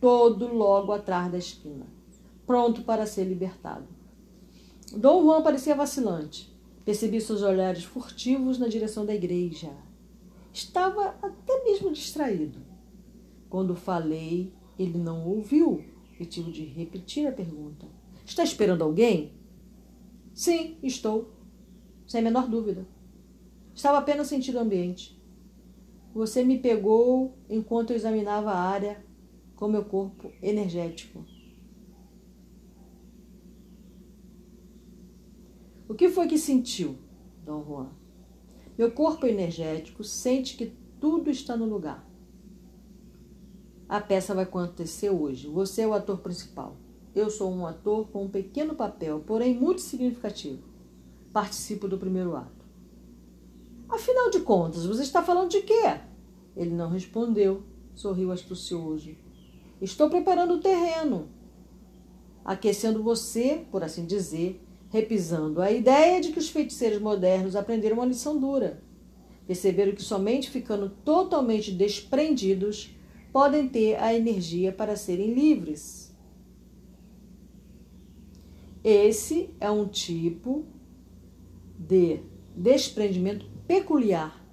todo 0.00 0.52
logo 0.52 0.92
atrás 0.92 1.30
da 1.30 1.38
esquina, 1.38 1.86
pronto 2.46 2.82
para 2.82 3.06
ser 3.06 3.24
libertado. 3.24 3.99
Dom 4.92 5.22
Juan 5.22 5.42
parecia 5.42 5.74
vacilante. 5.74 6.52
Percebi 6.84 7.20
seus 7.20 7.42
olhares 7.42 7.84
furtivos 7.84 8.58
na 8.58 8.66
direção 8.66 9.06
da 9.06 9.14
igreja. 9.14 9.70
Estava 10.52 11.14
até 11.22 11.64
mesmo 11.64 11.92
distraído. 11.92 12.58
Quando 13.48 13.76
falei, 13.76 14.52
ele 14.78 14.98
não 14.98 15.28
ouviu 15.28 15.84
e 16.18 16.24
tive 16.24 16.50
de 16.50 16.64
repetir 16.64 17.26
a 17.26 17.32
pergunta. 17.32 17.86
Está 18.24 18.42
esperando 18.42 18.82
alguém? 18.82 19.32
Sim, 20.34 20.76
estou. 20.82 21.30
Sem 22.06 22.20
a 22.20 22.24
menor 22.24 22.48
dúvida. 22.48 22.86
Estava 23.74 23.98
apenas 23.98 24.26
sentindo 24.26 24.58
o 24.58 24.60
ambiente. 24.60 25.20
Você 26.12 26.42
me 26.42 26.58
pegou 26.58 27.38
enquanto 27.48 27.90
eu 27.90 27.96
examinava 27.96 28.50
a 28.50 28.58
área 28.58 29.04
com 29.54 29.68
meu 29.68 29.84
corpo 29.84 30.32
energético. 30.42 31.24
O 35.90 35.94
que 35.94 36.08
foi 36.08 36.28
que 36.28 36.38
sentiu, 36.38 36.96
Dom 37.44 37.64
Juan? 37.64 37.88
Meu 38.78 38.92
corpo 38.92 39.26
energético 39.26 40.04
sente 40.04 40.56
que 40.56 40.72
tudo 41.00 41.28
está 41.28 41.56
no 41.56 41.64
lugar. 41.64 42.08
A 43.88 44.00
peça 44.00 44.32
vai 44.32 44.44
acontecer 44.44 45.10
hoje. 45.10 45.48
Você 45.48 45.82
é 45.82 45.88
o 45.88 45.92
ator 45.92 46.18
principal. 46.18 46.76
Eu 47.12 47.28
sou 47.28 47.52
um 47.52 47.66
ator 47.66 48.06
com 48.06 48.26
um 48.26 48.30
pequeno 48.30 48.76
papel, 48.76 49.24
porém 49.26 49.52
muito 49.52 49.80
significativo. 49.80 50.62
Participo 51.32 51.88
do 51.88 51.98
primeiro 51.98 52.36
ato. 52.36 52.64
Afinal 53.88 54.30
de 54.30 54.38
contas, 54.42 54.86
você 54.86 55.02
está 55.02 55.24
falando 55.24 55.50
de 55.50 55.62
quê? 55.62 55.98
Ele 56.56 56.72
não 56.72 56.88
respondeu, 56.88 57.64
sorriu 57.96 58.30
astucioso. 58.30 59.16
Estou 59.82 60.08
preparando 60.08 60.54
o 60.54 60.60
terreno, 60.60 61.28
aquecendo 62.44 63.02
você, 63.02 63.66
por 63.72 63.82
assim 63.82 64.06
dizer, 64.06 64.64
repisando 64.90 65.62
a 65.62 65.70
ideia 65.70 66.20
de 66.20 66.32
que 66.32 66.38
os 66.38 66.50
feiticeiros 66.50 67.00
modernos 67.00 67.56
aprenderam 67.56 67.96
uma 67.96 68.04
lição 68.04 68.38
dura. 68.38 68.82
Perceberam 69.46 69.92
que 69.92 70.02
somente 70.02 70.50
ficando 70.50 70.90
totalmente 71.04 71.72
desprendidos 71.72 72.94
podem 73.32 73.68
ter 73.68 73.96
a 73.96 74.12
energia 74.12 74.72
para 74.72 74.96
serem 74.96 75.32
livres. 75.32 76.14
Esse 78.82 79.50
é 79.60 79.70
um 79.70 79.86
tipo 79.86 80.64
de 81.78 82.20
desprendimento 82.56 83.46
peculiar, 83.66 84.44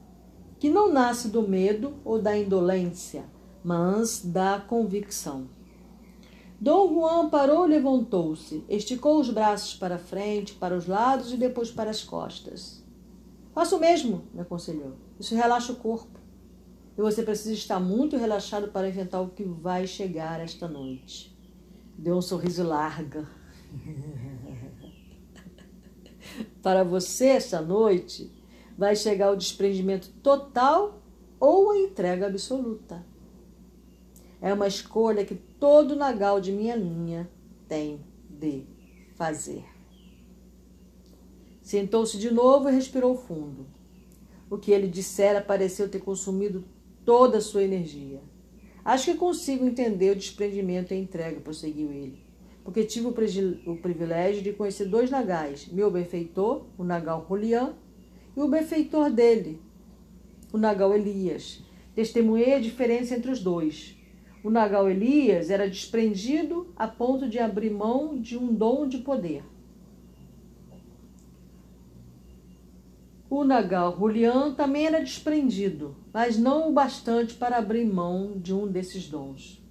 que 0.59 0.69
não 0.69 0.91
nasce 0.91 1.29
do 1.29 1.47
medo 1.47 1.95
ou 2.05 2.21
da 2.21 2.37
indolência, 2.37 3.25
mas 3.63 4.23
da 4.23 4.59
convicção. 4.59 5.56
Dom 6.59 6.93
Juan 6.93 7.29
parou 7.29 7.67
e 7.67 7.69
levantou-se, 7.69 8.63
esticou 8.67 9.19
os 9.19 9.29
braços 9.29 9.75
para 9.75 9.99
frente, 9.99 10.53
para 10.53 10.75
os 10.75 10.87
lados 10.87 11.31
e 11.31 11.37
depois 11.37 11.69
para 11.69 11.91
as 11.91 12.03
costas. 12.03 12.83
Faça 13.53 13.75
o 13.75 13.79
mesmo, 13.79 14.23
me 14.33 14.41
aconselhou. 14.41 14.93
Isso 15.19 15.35
relaxa 15.35 15.71
o 15.71 15.75
corpo. 15.75 16.19
E 16.97 17.01
você 17.01 17.21
precisa 17.21 17.53
estar 17.53 17.79
muito 17.79 18.17
relaxado 18.17 18.69
para 18.69 18.89
enfrentar 18.89 19.21
o 19.21 19.29
que 19.29 19.43
vai 19.43 19.85
chegar 19.85 20.39
esta 20.39 20.67
noite. 20.67 21.37
Deu 21.95 22.17
um 22.17 22.21
sorriso 22.21 22.63
largo. 22.63 23.27
para 26.61 26.83
você, 26.83 27.27
esta 27.27 27.61
noite, 27.61 28.31
vai 28.75 28.95
chegar 28.95 29.31
o 29.31 29.37
desprendimento 29.37 30.09
total 30.23 30.99
ou 31.39 31.71
a 31.71 31.77
entrega 31.77 32.25
absoluta. 32.25 33.05
É 34.41 34.53
uma 34.53 34.67
escolha 34.67 35.25
que 35.25 35.35
todo 35.35 35.95
nagal 35.95 36.39
de 36.39 36.51
minha 36.51 36.75
linha 36.75 37.29
tem 37.67 38.01
de 38.29 38.63
fazer. 39.15 39.65
Sentou-se 41.61 42.17
de 42.17 42.31
novo 42.31 42.69
e 42.69 42.71
respirou 42.71 43.17
fundo. 43.17 43.65
O 44.49 44.57
que 44.57 44.71
ele 44.71 44.87
dissera 44.87 45.41
pareceu 45.41 45.89
ter 45.89 45.99
consumido 45.99 46.63
toda 47.03 47.39
a 47.39 47.41
sua 47.41 47.63
energia. 47.63 48.21
Acho 48.85 49.11
que 49.11 49.17
consigo 49.17 49.65
entender 49.65 50.11
o 50.11 50.15
desprendimento 50.15 50.93
e 50.93 50.97
a 50.97 50.99
entrega, 50.99 51.41
prosseguiu 51.41 51.91
ele, 51.91 52.23
porque 52.63 52.85
tive 52.85 53.07
o 53.07 53.75
privilégio 53.75 54.41
de 54.41 54.53
conhecer 54.53 54.85
dois 54.85 55.09
nagais, 55.09 55.67
meu 55.67 55.91
benfeitor, 55.91 56.65
o 56.77 56.85
nagal 56.85 57.25
Rolian, 57.27 57.75
e 58.35 58.39
o 58.39 58.47
benfeitor 58.47 59.09
dele, 59.11 59.59
o 60.53 60.57
nagal 60.57 60.93
Elias. 60.95 61.61
Testemunhei 61.93 62.53
a 62.53 62.59
diferença 62.59 63.13
entre 63.13 63.29
os 63.29 63.41
dois. 63.41 63.96
O 64.47 64.49
Nagal 64.49 64.89
Elias 64.89 65.49
era 65.49 65.69
desprendido 65.69 66.67
a 66.73 66.87
ponto 66.87 67.27
de 67.27 67.37
abrir 67.37 67.69
mão 67.69 68.17
de 68.17 68.37
um 68.37 68.53
dom 68.53 68.87
de 68.87 68.99
poder. 68.99 69.43
O 73.29 73.43
Nagal 73.43 73.97
Julian 73.99 74.53
também 74.53 74.85
era 74.87 75.03
desprendido, 75.03 75.97
mas 76.13 76.37
não 76.37 76.69
o 76.69 76.71
bastante 76.71 77.33
para 77.33 77.57
abrir 77.57 77.83
mão 77.83 78.39
de 78.39 78.53
um 78.53 78.65
desses 78.65 79.09
dons. 79.09 79.61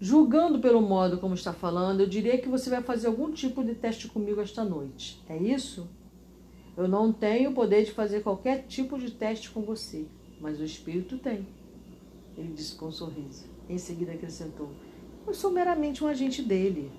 Julgando 0.00 0.58
pelo 0.58 0.82
modo 0.82 1.18
como 1.18 1.34
está 1.34 1.52
falando, 1.52 2.00
eu 2.00 2.08
diria 2.08 2.38
que 2.38 2.48
você 2.48 2.68
vai 2.68 2.82
fazer 2.82 3.06
algum 3.06 3.30
tipo 3.30 3.62
de 3.62 3.76
teste 3.76 4.08
comigo 4.08 4.40
esta 4.40 4.64
noite. 4.64 5.22
É 5.28 5.36
isso? 5.36 5.88
Eu 6.76 6.88
não 6.88 7.12
tenho 7.12 7.52
o 7.52 7.54
poder 7.54 7.84
de 7.84 7.92
fazer 7.92 8.24
qualquer 8.24 8.64
tipo 8.66 8.98
de 8.98 9.12
teste 9.12 9.48
com 9.50 9.62
você, 9.62 10.06
mas 10.40 10.58
o 10.58 10.64
Espírito 10.64 11.18
tem. 11.18 11.46
Ele 12.36 12.52
disse 12.52 12.74
com 12.74 12.86
um 12.86 12.92
sorriso. 12.92 13.44
Em 13.68 13.78
seguida 13.78 14.12
acrescentou: 14.12 14.70
Eu 15.26 15.34
sou 15.34 15.50
meramente 15.50 16.02
um 16.02 16.06
agente 16.06 16.42
dele. 16.42 16.90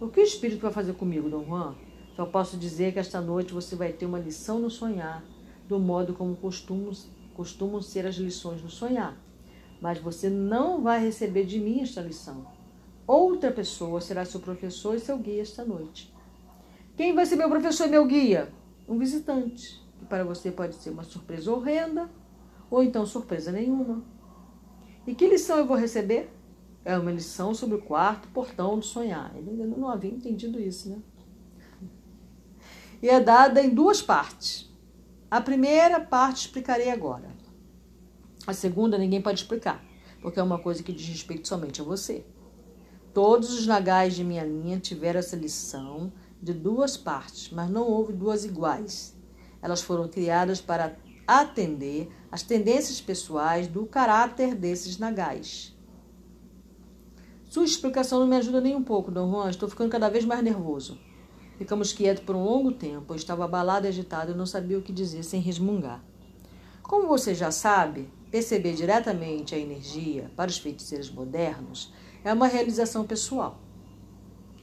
O 0.00 0.08
que 0.08 0.20
o 0.20 0.24
espírito 0.24 0.60
vai 0.60 0.72
fazer 0.72 0.94
comigo, 0.94 1.30
Dom 1.30 1.44
Juan? 1.44 1.74
Só 2.16 2.26
posso 2.26 2.56
dizer 2.56 2.92
que 2.92 2.98
esta 2.98 3.20
noite 3.20 3.54
você 3.54 3.74
vai 3.74 3.92
ter 3.92 4.04
uma 4.04 4.18
lição 4.18 4.58
no 4.58 4.68
sonhar, 4.68 5.24
do 5.68 5.78
modo 5.78 6.12
como 6.12 6.36
costumam, 6.36 6.92
costumam 7.34 7.80
ser 7.80 8.06
as 8.06 8.16
lições 8.16 8.62
no 8.62 8.68
sonhar. 8.68 9.16
Mas 9.80 9.98
você 9.98 10.28
não 10.28 10.82
vai 10.82 11.02
receber 11.02 11.44
de 11.44 11.58
mim 11.58 11.80
esta 11.80 12.00
lição. 12.00 12.46
Outra 13.06 13.50
pessoa 13.50 14.00
será 14.00 14.24
seu 14.24 14.40
professor 14.40 14.94
e 14.94 15.00
seu 15.00 15.18
guia 15.18 15.42
esta 15.42 15.64
noite. 15.64 16.12
Quem 16.96 17.14
vai 17.14 17.26
ser 17.26 17.36
meu 17.36 17.48
professor 17.48 17.86
e 17.86 17.90
meu 17.90 18.06
guia? 18.06 18.52
Um 18.88 18.98
visitante, 18.98 19.80
que 19.98 20.04
para 20.04 20.24
você 20.24 20.50
pode 20.50 20.74
ser 20.76 20.90
uma 20.90 21.04
surpresa 21.04 21.50
horrenda 21.50 22.10
ou 22.70 22.82
então 22.82 23.06
surpresa 23.06 23.50
nenhuma. 23.50 24.02
E 25.06 25.14
que 25.14 25.26
lição 25.26 25.58
eu 25.58 25.66
vou 25.66 25.76
receber? 25.76 26.30
É 26.84 26.96
uma 26.96 27.10
lição 27.10 27.54
sobre 27.54 27.76
o 27.76 27.82
quarto 27.82 28.28
portão 28.28 28.78
do 28.78 28.84
sonhar. 28.84 29.32
Ele 29.36 29.50
ainda 29.50 29.66
não 29.66 29.88
havia 29.88 30.10
entendido 30.10 30.60
isso, 30.60 30.88
né? 30.88 30.98
E 33.02 33.08
é 33.08 33.20
dada 33.20 33.60
em 33.60 33.70
duas 33.70 34.00
partes. 34.00 34.70
A 35.30 35.40
primeira 35.40 35.98
parte 35.98 36.46
explicarei 36.46 36.90
agora. 36.90 37.30
A 38.46 38.52
segunda 38.52 38.98
ninguém 38.98 39.20
pode 39.20 39.40
explicar, 39.40 39.84
porque 40.20 40.38
é 40.38 40.42
uma 40.42 40.58
coisa 40.58 40.82
que 40.82 40.92
diz 40.92 41.06
respeito 41.08 41.48
somente 41.48 41.80
a 41.80 41.84
você. 41.84 42.24
Todos 43.12 43.52
os 43.52 43.66
nagais 43.66 44.14
de 44.14 44.24
minha 44.24 44.44
linha 44.44 44.78
tiveram 44.78 45.20
essa 45.20 45.36
lição 45.36 46.12
de 46.40 46.52
duas 46.52 46.96
partes, 46.96 47.50
mas 47.50 47.70
não 47.70 47.88
houve 47.88 48.12
duas 48.12 48.44
iguais. 48.44 49.16
Elas 49.60 49.82
foram 49.82 50.08
criadas 50.08 50.60
para 50.60 50.96
atender 51.26 52.10
às 52.32 52.42
tendências 52.42 52.98
pessoais 52.98 53.68
do 53.68 53.84
caráter 53.84 54.54
desses 54.54 54.96
nagais. 54.96 55.76
Sua 57.44 57.64
explicação 57.64 58.20
não 58.20 58.26
me 58.26 58.36
ajuda 58.36 58.62
nem 58.62 58.74
um 58.74 58.82
pouco, 58.82 59.10
Dom 59.10 59.30
Juan. 59.30 59.50
Estou 59.50 59.68
ficando 59.68 59.90
cada 59.90 60.08
vez 60.08 60.24
mais 60.24 60.42
nervoso. 60.42 60.98
Ficamos 61.58 61.92
quietos 61.92 62.24
por 62.24 62.34
um 62.34 62.42
longo 62.42 62.72
tempo. 62.72 63.12
Eu 63.12 63.16
estava 63.16 63.44
abalado 63.44 63.84
e 63.84 63.88
agitado 63.88 64.32
e 64.32 64.34
não 64.34 64.46
sabia 64.46 64.78
o 64.78 64.82
que 64.82 64.90
dizer 64.90 65.22
sem 65.22 65.38
resmungar. 65.42 66.02
Como 66.82 67.06
você 67.06 67.34
já 67.34 67.50
sabe, 67.50 68.10
perceber 68.30 68.72
diretamente 68.72 69.54
a 69.54 69.58
energia 69.58 70.30
para 70.34 70.50
os 70.50 70.56
feiticeiros 70.56 71.10
modernos 71.10 71.92
é 72.24 72.32
uma 72.32 72.46
realização 72.46 73.04
pessoal, 73.04 73.60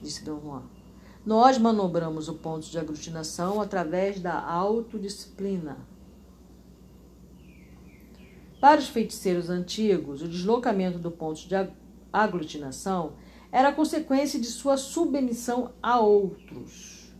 disse 0.02 0.24
Dom 0.24 0.40
Juan. 0.40 0.62
Nós 1.24 1.58
manobramos 1.58 2.28
o 2.28 2.34
ponto 2.34 2.66
de 2.68 2.78
aglutinação 2.78 3.60
através 3.60 4.18
da 4.18 4.40
autodisciplina. 4.40 5.76
Para 8.60 8.78
os 8.78 8.88
feiticeiros 8.88 9.48
antigos, 9.48 10.20
o 10.20 10.28
deslocamento 10.28 10.98
do 10.98 11.10
ponto 11.10 11.48
de 11.48 11.54
aglutinação 12.12 13.14
era 13.50 13.72
consequência 13.72 14.38
de 14.38 14.46
sua 14.46 14.76
submissão 14.76 15.72
a 15.82 15.98
outros. 15.98 17.10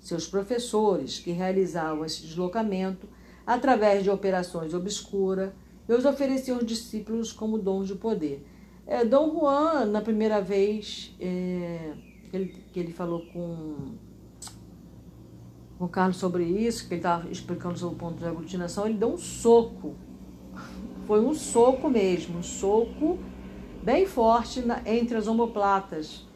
Seus 0.00 0.26
professores, 0.26 1.20
que 1.20 1.30
realizavam 1.30 2.04
esse 2.04 2.22
deslocamento 2.22 3.08
através 3.46 4.02
de 4.02 4.10
operações 4.10 4.74
obscuras, 4.74 5.52
e 5.88 5.92
os 5.92 6.04
ofereciam 6.04 6.56
aos 6.56 6.66
discípulos 6.66 7.32
como 7.32 7.58
dons 7.58 7.86
de 7.86 7.94
poder. 7.94 8.44
É, 8.86 9.04
Dom 9.04 9.32
Juan, 9.32 9.86
na 9.86 10.00
primeira 10.00 10.40
vez 10.40 11.14
é, 11.20 11.92
que, 12.30 12.36
ele, 12.36 12.64
que 12.72 12.80
ele 12.80 12.92
falou 12.92 13.24
com, 13.32 13.94
com 15.78 15.88
Carlos 15.88 16.16
sobre 16.16 16.44
isso, 16.44 16.88
que 16.88 16.94
ele 16.94 17.00
estava 17.00 17.30
explicando 17.30 17.78
sobre 17.78 17.94
o 17.94 17.98
ponto 17.98 18.18
de 18.18 18.26
aglutinação, 18.26 18.86
ele 18.86 18.98
deu 18.98 19.12
um 19.12 19.18
soco. 19.18 19.94
Foi 21.06 21.20
um 21.20 21.34
soco 21.34 21.88
mesmo, 21.88 22.38
um 22.38 22.42
soco 22.42 23.18
bem 23.82 24.06
forte 24.06 24.60
na, 24.60 24.80
entre 24.86 25.16
as 25.16 25.26
omoplatas. 25.26 26.26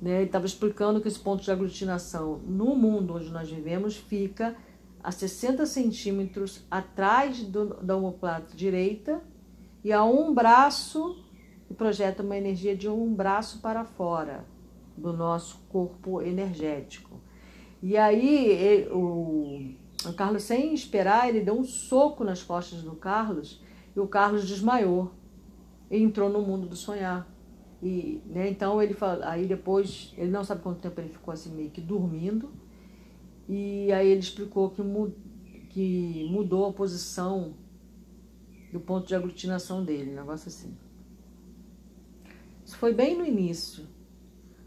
Né? 0.00 0.16
Ele 0.16 0.24
estava 0.26 0.46
explicando 0.46 1.00
que 1.00 1.08
esse 1.08 1.18
ponto 1.18 1.42
de 1.42 1.50
aglutinação 1.50 2.40
no 2.46 2.76
mundo 2.76 3.14
onde 3.14 3.30
nós 3.30 3.50
vivemos 3.50 3.96
fica 3.96 4.56
a 5.02 5.10
60 5.10 5.66
centímetros 5.66 6.64
atrás 6.70 7.42
do, 7.42 7.74
da 7.82 7.96
omoplata 7.96 8.54
direita 8.54 9.20
e 9.82 9.92
a 9.92 10.04
um 10.04 10.32
braço 10.32 11.24
e 11.68 11.74
projeta 11.74 12.22
uma 12.22 12.36
energia 12.36 12.76
de 12.76 12.88
um 12.88 13.12
braço 13.12 13.60
para 13.60 13.84
fora 13.84 14.44
do 14.96 15.12
nosso 15.12 15.58
corpo 15.68 16.20
energético. 16.20 17.20
E 17.82 17.96
aí 17.96 18.46
ele, 18.46 18.90
o, 18.90 19.74
o 20.06 20.12
Carlos, 20.12 20.44
sem 20.44 20.72
esperar, 20.72 21.28
ele 21.28 21.40
deu 21.40 21.58
um 21.58 21.64
soco 21.64 22.24
nas 22.24 22.42
costas 22.42 22.82
do 22.82 22.94
Carlos 22.94 23.60
e 23.94 24.00
o 24.00 24.06
Carlos 24.06 24.46
desmaiou 24.46 25.12
e 25.90 25.98
entrou 26.02 26.30
no 26.30 26.40
mundo 26.40 26.66
do 26.66 26.76
sonhar. 26.76 27.28
E, 27.82 28.22
né, 28.26 28.48
então 28.48 28.82
ele 28.82 28.94
fala, 28.94 29.28
aí 29.28 29.46
depois, 29.46 30.14
ele 30.16 30.30
não 30.30 30.44
sabe 30.44 30.62
quanto 30.62 30.80
tempo 30.80 31.00
ele 31.00 31.08
ficou 31.08 31.32
assim 31.32 31.54
meio 31.54 31.70
que 31.70 31.80
dormindo. 31.80 32.50
E 33.48 33.90
aí 33.92 34.08
ele 34.08 34.20
explicou 34.20 34.70
que, 34.70 34.82
que 35.70 36.28
mudou 36.30 36.66
a 36.66 36.72
posição 36.72 37.54
do 38.72 38.80
ponto 38.80 39.06
de 39.06 39.14
aglutinação 39.14 39.84
dele, 39.84 40.12
um 40.12 40.14
negócio 40.14 40.48
assim. 40.48 40.76
Isso 42.64 42.76
foi 42.76 42.94
bem 42.94 43.18
no 43.18 43.26
início. 43.26 43.86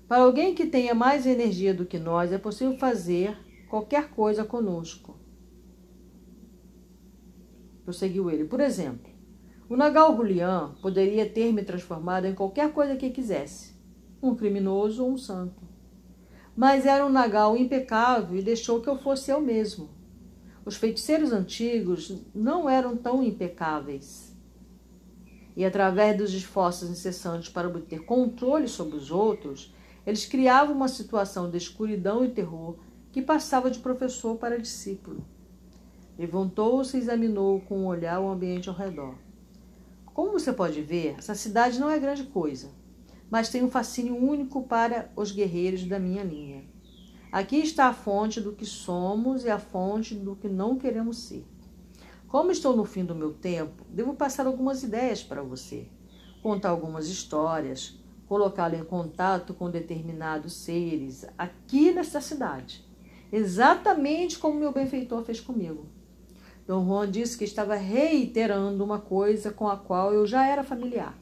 Para 0.08 0.24
alguém 0.24 0.54
que 0.54 0.66
tenha 0.66 0.94
mais 0.94 1.26
energia 1.26 1.74
do 1.74 1.86
que 1.86 1.98
nós, 1.98 2.32
é 2.34 2.38
possível 2.38 2.78
fazer 2.78 3.38
qualquer 3.70 4.10
coisa 4.10 4.44
conosco. 4.44 5.13
Prosseguiu 7.84 8.30
ele. 8.30 8.46
Por 8.46 8.60
exemplo, 8.60 9.12
o 9.70 9.76
Nagal 9.76 10.16
Julian 10.16 10.76
poderia 10.82 11.28
ter 11.28 11.52
me 11.52 11.64
transformado 11.64 12.26
em 12.26 12.36
qualquer 12.36 12.72
coisa 12.72 12.96
que 12.96 13.10
quisesse, 13.10 13.74
um 14.22 14.36
criminoso 14.36 15.04
ou 15.04 15.12
um 15.12 15.18
santo. 15.18 15.64
Mas 16.56 16.86
era 16.86 17.06
um 17.06 17.10
Nagal 17.10 17.58
impecável 17.58 18.38
e 18.38 18.44
deixou 18.44 18.82
que 18.82 18.88
eu 18.88 18.98
fosse 18.98 19.32
eu 19.32 19.42
mesmo. 19.42 19.90
Os 20.66 20.76
feiticeiros 20.76 21.34
antigos 21.34 22.24
não 22.34 22.70
eram 22.70 22.96
tão 22.96 23.24
impecáveis. 23.24 24.34
E 25.56 25.66
através 25.66 26.18
dos 26.18 26.34
esforços 26.34 26.90
incessantes 26.90 27.50
para 27.50 27.68
obter 27.68 28.06
controle 28.06 28.68
sobre 28.68 28.96
os 28.96 29.12
outros, 29.12 29.74
eles 30.06 30.26
criavam 30.26 30.76
uma 30.76 30.88
situação 30.88 31.50
de 31.50 31.58
escuridão 31.58 32.24
e 32.24 32.30
terror 32.30 32.78
que 33.12 33.22
passava 33.22 33.70
de 33.70 33.80
professor 33.80 34.38
para 34.38 34.60
discípulo. 34.60 35.26
Levantou-se 36.18 36.96
e 36.96 37.00
examinou 37.00 37.62
com 37.62 37.80
um 37.80 37.86
olhar 37.88 38.20
o 38.20 38.30
ambiente 38.30 38.70
ao 38.70 38.76
redor. 38.76 39.16
Como 40.14 40.32
você 40.32 40.54
pode 40.54 40.82
ver, 40.82 41.16
essa 41.18 41.34
cidade 41.34 41.80
não 41.80 41.90
é 41.90 41.98
grande 41.98 42.24
coisa, 42.26 42.70
mas 43.32 43.50
tem 43.50 43.64
um 43.64 43.72
fascínio 43.72 44.16
único 44.16 44.62
para 44.64 45.12
os 45.16 45.32
guerreiros 45.32 45.86
da 45.86 45.98
minha 45.98 46.24
linha. 46.24 46.64
Aqui 47.32 47.58
está 47.58 47.88
a 47.88 47.94
fonte 47.94 48.40
do 48.40 48.54
que 48.54 48.64
somos 48.64 49.44
e 49.44 49.50
a 49.50 49.58
fonte 49.58 50.14
do 50.14 50.36
que 50.36 50.48
não 50.48 50.78
queremos 50.78 51.18
ser. 51.18 51.48
Como 52.28 52.52
estou 52.52 52.76
no 52.76 52.86
fim 52.86 53.04
do 53.04 53.16
meu 53.16 53.34
tempo, 53.34 53.84
devo 53.90 54.14
passar 54.14 54.46
algumas 54.46 54.84
ideias 54.84 55.24
para 55.24 55.42
você, 55.42 55.88
contar 56.44 56.70
algumas 56.70 57.08
histórias, 57.08 58.00
colocá-lo 58.28 58.76
em 58.76 58.84
contato 58.84 59.54
com 59.54 59.70
determinados 59.70 60.54
seres 60.54 61.26
aqui 61.38 61.92
nesta 61.92 62.22
cidade, 62.22 62.84
exatamente 63.32 64.38
como 64.38 64.60
meu 64.60 64.72
benfeitor 64.72 65.24
fez 65.24 65.40
comigo. 65.40 65.88
Dom 66.66 66.86
Juan 66.86 67.12
disse 67.12 67.38
que 67.38 67.44
estava 67.44 67.76
reiterando 67.76 68.84
uma 68.84 69.00
coisa 69.00 69.52
com 69.52 69.68
a 69.68 69.76
qual 69.76 70.14
eu 70.14 70.26
já 70.26 70.48
era 70.48 70.64
familiar. 70.64 71.18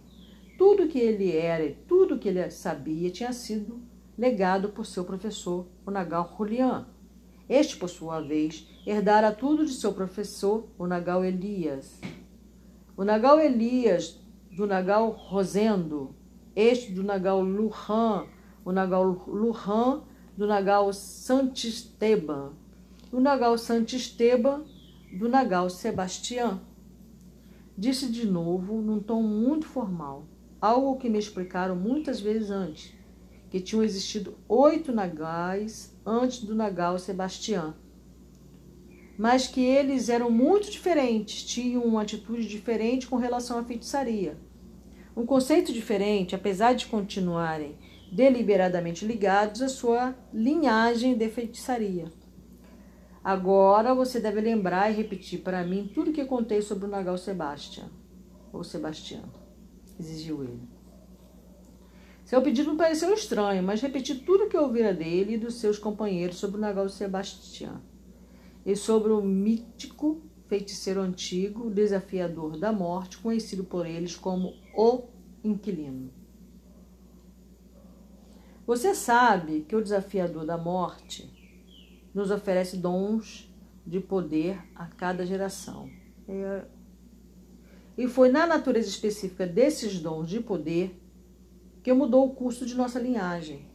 Tudo 0.58 0.88
que 0.88 1.00
ele 1.00 1.36
era 1.36 1.66
e 1.66 1.74
tudo 1.74 2.20
que 2.20 2.30
ele 2.30 2.50
sabia 2.52 3.10
tinha 3.10 3.34
sido 3.34 3.82
legado 4.16 4.70
por 4.70 4.86
seu 4.86 5.04
professor, 5.04 5.66
o 5.86 5.90
Nagal 5.90 6.36
Julian. 6.38 6.86
Este, 7.50 7.76
por 7.76 7.90
sua 7.90 8.22
vez, 8.22 8.68
herdara 8.86 9.32
tudo 9.32 9.66
de 9.66 9.74
seu 9.74 9.94
professor, 9.94 10.68
o 10.78 10.86
Nagal 10.86 11.26
Elias. 11.26 12.00
O 12.96 13.04
Nagal 13.04 13.40
Elias, 13.40 14.20
do 14.52 14.68
Nagal 14.68 15.10
Rosendo, 15.10 16.14
este 16.56 16.92
do 16.92 17.04
Nagal 17.04 17.42
Luhan, 17.42 18.28
o 18.64 18.72
Nagal 18.72 19.04
Luhan, 19.04 20.04
do 20.38 20.46
Nagal 20.46 20.94
Santisteban, 20.94 22.52
o 23.12 23.20
Nagal 23.20 23.58
Santisteban, 23.58 24.64
do 25.12 25.28
Nagal 25.28 25.70
Sebastião. 25.70 26.62
Disse 27.78 28.10
de 28.10 28.26
novo, 28.26 28.82
num 28.82 29.00
tom 29.00 29.22
muito 29.22 29.66
formal, 29.66 30.26
algo 30.60 30.98
que 30.98 31.10
me 31.10 31.20
explicaram 31.20 31.76
muitas 31.76 32.22
vezes 32.22 32.50
antes 32.50 32.94
que 33.50 33.60
tinham 33.60 33.84
existido 33.84 34.38
oito 34.48 34.94
nagais 34.94 35.94
antes 36.06 36.40
do 36.40 36.56
nagal 36.56 36.98
Sebastião, 36.98 37.76
mas 39.18 39.46
que 39.46 39.60
eles 39.60 40.08
eram 40.08 40.32
muito 40.32 40.72
diferentes, 40.72 41.44
tinham 41.44 41.84
uma 41.84 42.04
atitude 42.04 42.48
diferente 42.48 43.08
com 43.08 43.18
relação 43.18 43.60
à 43.60 43.64
feitiçaria. 43.64 44.38
Um 45.18 45.26
conceito 45.26 45.74
diferente, 45.74 46.34
apesar 46.34 46.74
de 46.74 46.86
continuarem 46.86 47.76
deliberadamente 48.10 49.06
ligados 49.06 49.62
à 49.62 49.68
sua 49.68 50.16
linhagem 50.34 51.18
de 51.18 51.28
feitiçaria. 51.28 52.06
Agora 53.24 53.94
você 53.94 54.20
deve 54.20 54.42
lembrar 54.42 54.90
e 54.90 54.96
repetir 54.96 55.42
para 55.42 55.64
mim 55.64 55.90
tudo 55.94 56.10
o 56.10 56.14
que 56.14 56.26
contei 56.26 56.62
sobre 56.62 56.86
o 56.86 56.90
Nagal 56.90 57.18
Sebastião. 57.18 57.90
ou 58.52 58.64
Sebastião? 58.64 59.24
Exigiu 60.00 60.44
ele. 60.44 60.62
Seu 62.26 62.42
pedido 62.42 62.72
me 62.72 62.78
pareceu 62.78 63.14
estranho, 63.14 63.62
mas 63.62 63.82
repeti 63.82 64.16
tudo 64.16 64.46
o 64.46 64.50
que 64.50 64.58
ouvira 64.58 64.94
dele 64.94 65.34
e 65.34 65.38
dos 65.38 65.56
seus 65.56 65.78
companheiros 65.78 66.38
sobre 66.38 66.58
o 66.58 66.60
Nagal 66.60 66.90
Sebastião 66.90 67.82
e 68.66 68.76
sobre 68.76 69.12
o 69.12 69.22
mítico 69.22 70.22
feiticeiro 70.48 71.02
antigo, 71.02 71.70
desafiador 71.70 72.58
da 72.58 72.72
morte, 72.72 73.18
conhecido 73.18 73.64
por 73.64 73.86
eles 73.86 74.16
como 74.16 74.54
o 74.76 75.04
Inquilino. 75.44 76.12
Você 78.66 78.94
sabe 78.94 79.62
que 79.62 79.76
o 79.76 79.82
desafiador 79.82 80.46
da 80.46 80.58
morte 80.58 81.41
nos 82.14 82.32
oferece 82.32 82.78
dons 82.78 83.52
de 83.86 84.00
poder 84.00 84.60
a 84.76 84.86
cada 84.86 85.26
geração. 85.26 85.90
E 87.98 88.08
foi 88.08 88.30
na 88.30 88.48
natureza 88.48 88.88
específica 88.88 89.46
desses 89.46 90.00
dons 90.00 90.30
de 90.30 90.40
poder 90.40 91.00
que 91.84 91.92
mudou 91.94 92.28
o 92.28 92.36
curso 92.36 92.66
de 92.66 92.76
nossa 92.76 93.00
linhagem. 93.00 93.66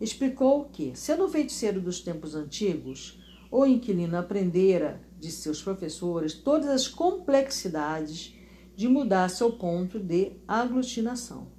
Explicou 0.00 0.64
que, 0.66 0.92
sendo 0.94 1.28
feiticeiro 1.28 1.80
dos 1.80 2.00
tempos 2.00 2.34
antigos, 2.34 3.22
o 3.50 3.64
inquilino 3.64 4.16
aprendera 4.16 5.00
de 5.18 5.30
seus 5.30 5.62
professores 5.62 6.34
todas 6.34 6.68
as 6.68 6.88
complexidades 6.88 8.34
de 8.74 8.88
mudar 8.88 9.28
seu 9.30 9.52
ponto 9.52 10.00
de 10.00 10.32
aglutinação. 10.48 11.52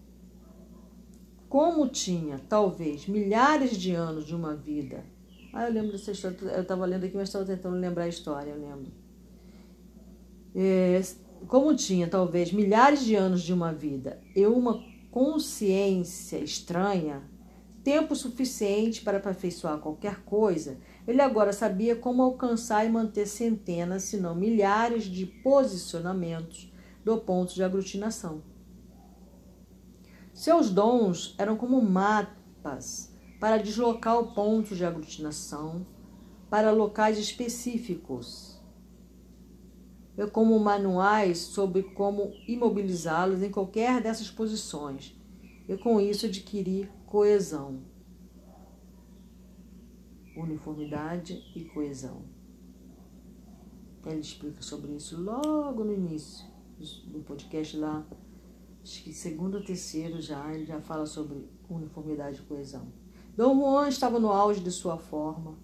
Como 1.48 1.88
tinha, 1.88 2.38
talvez, 2.50 3.08
milhares 3.08 3.78
de 3.78 3.94
anos 3.94 4.26
de 4.26 4.36
uma 4.36 4.56
vida. 4.56 5.06
Ah, 5.56 5.70
eu 5.70 5.74
lembro 5.74 5.94
dessa 5.94 6.12
história. 6.12 6.38
Eu 6.42 6.64
estava 6.64 6.86
lendo 6.86 7.06
aqui, 7.06 7.16
mas 7.16 7.30
estava 7.30 7.46
tentando 7.46 7.78
lembrar 7.78 8.04
a 8.04 8.10
história, 8.10 8.52
eu 8.52 8.60
lembro. 8.60 8.92
É, 10.54 11.02
como 11.48 11.74
tinha, 11.74 12.10
talvez, 12.10 12.52
milhares 12.52 13.06
de 13.06 13.16
anos 13.16 13.42
de 13.42 13.54
uma 13.54 13.72
vida 13.72 14.22
e 14.36 14.46
uma 14.46 14.84
consciência 15.10 16.40
estranha, 16.40 17.24
tempo 17.86 18.18
suficiente 18.18 19.02
para 19.02 19.18
aperfeiçoar 19.18 19.80
qualquer 19.80 20.26
coisa, 20.26 20.78
ele 21.08 21.22
agora 21.22 21.54
sabia 21.54 21.96
como 21.96 22.22
alcançar 22.22 22.86
e 22.86 22.90
manter 22.90 23.26
centenas, 23.26 24.04
se 24.04 24.18
não 24.18 24.36
milhares, 24.36 25.06
de 25.06 25.26
posicionamentos 25.26 26.70
do 27.06 27.16
ponto 27.18 27.56
de 27.56 27.64
aglutinação. 27.64 28.44
Seus 30.34 30.70
dons 30.70 31.34
eram 31.38 31.56
como 31.56 31.82
mapas 31.82 33.15
para 33.46 33.60
deslocar 33.60 34.20
o 34.20 34.34
ponto 34.34 34.76
de 34.76 34.84
aglutinação 34.84 35.86
para 36.50 36.72
locais 36.72 37.20
específicos 37.20 38.60
é 40.18 40.26
como 40.26 40.60
manuais 40.60 41.38
sobre 41.38 41.84
como 41.84 42.34
imobilizá-los 42.48 43.44
em 43.44 43.52
qualquer 43.52 44.02
dessas 44.02 44.32
posições 44.32 45.16
e 45.70 45.78
com 45.78 46.02
isso 46.02 46.26
adquirir 46.26 46.92
coesão, 47.06 47.84
uniformidade 50.36 51.40
e 51.56 51.66
coesão. 51.66 52.24
Ele 54.08 54.22
explica 54.22 54.64
sobre 54.64 54.94
isso 54.94 55.22
logo 55.22 55.84
no 55.84 55.94
início 55.94 56.48
do 57.06 57.20
podcast 57.20 57.78
lá, 57.78 58.04
acho 58.82 59.04
que 59.04 59.14
segundo 59.14 59.58
ou 59.58 59.64
terceiro 59.64 60.20
já, 60.20 60.52
ele 60.52 60.66
já 60.66 60.82
fala 60.82 61.06
sobre 61.06 61.48
uniformidade 61.70 62.40
e 62.40 62.46
coesão. 62.46 63.05
Dom 63.36 63.60
Juan 63.60 63.90
estava 63.90 64.18
no 64.18 64.30
auge 64.30 64.62
de 64.62 64.72
sua 64.72 64.98
forma 64.98 65.58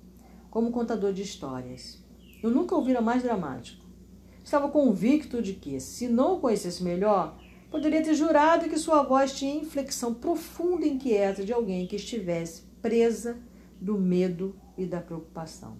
como 0.49 0.71
contador 0.71 1.13
de 1.13 1.21
histórias. 1.21 2.03
Eu 2.43 2.49
nunca 2.49 2.75
ouvira 2.75 2.99
mais 2.99 3.23
dramático. 3.23 3.85
Estava 4.43 4.67
convicto 4.67 5.41
de 5.41 5.53
que, 5.53 5.79
se 5.79 6.09
não 6.09 6.35
o 6.35 6.39
conhecesse 6.41 6.83
melhor, 6.83 7.39
poderia 7.69 8.03
ter 8.03 8.13
jurado 8.13 8.67
que 8.67 8.77
sua 8.77 9.03
voz 9.03 9.31
tinha 9.31 9.55
inflexão 9.55 10.13
profunda 10.13 10.85
e 10.85 10.91
inquieta 10.91 11.45
de 11.45 11.53
alguém 11.53 11.87
que 11.87 11.95
estivesse 11.95 12.63
presa 12.81 13.37
do 13.79 13.97
medo 13.97 14.53
e 14.77 14.85
da 14.85 14.99
preocupação. 14.99 15.77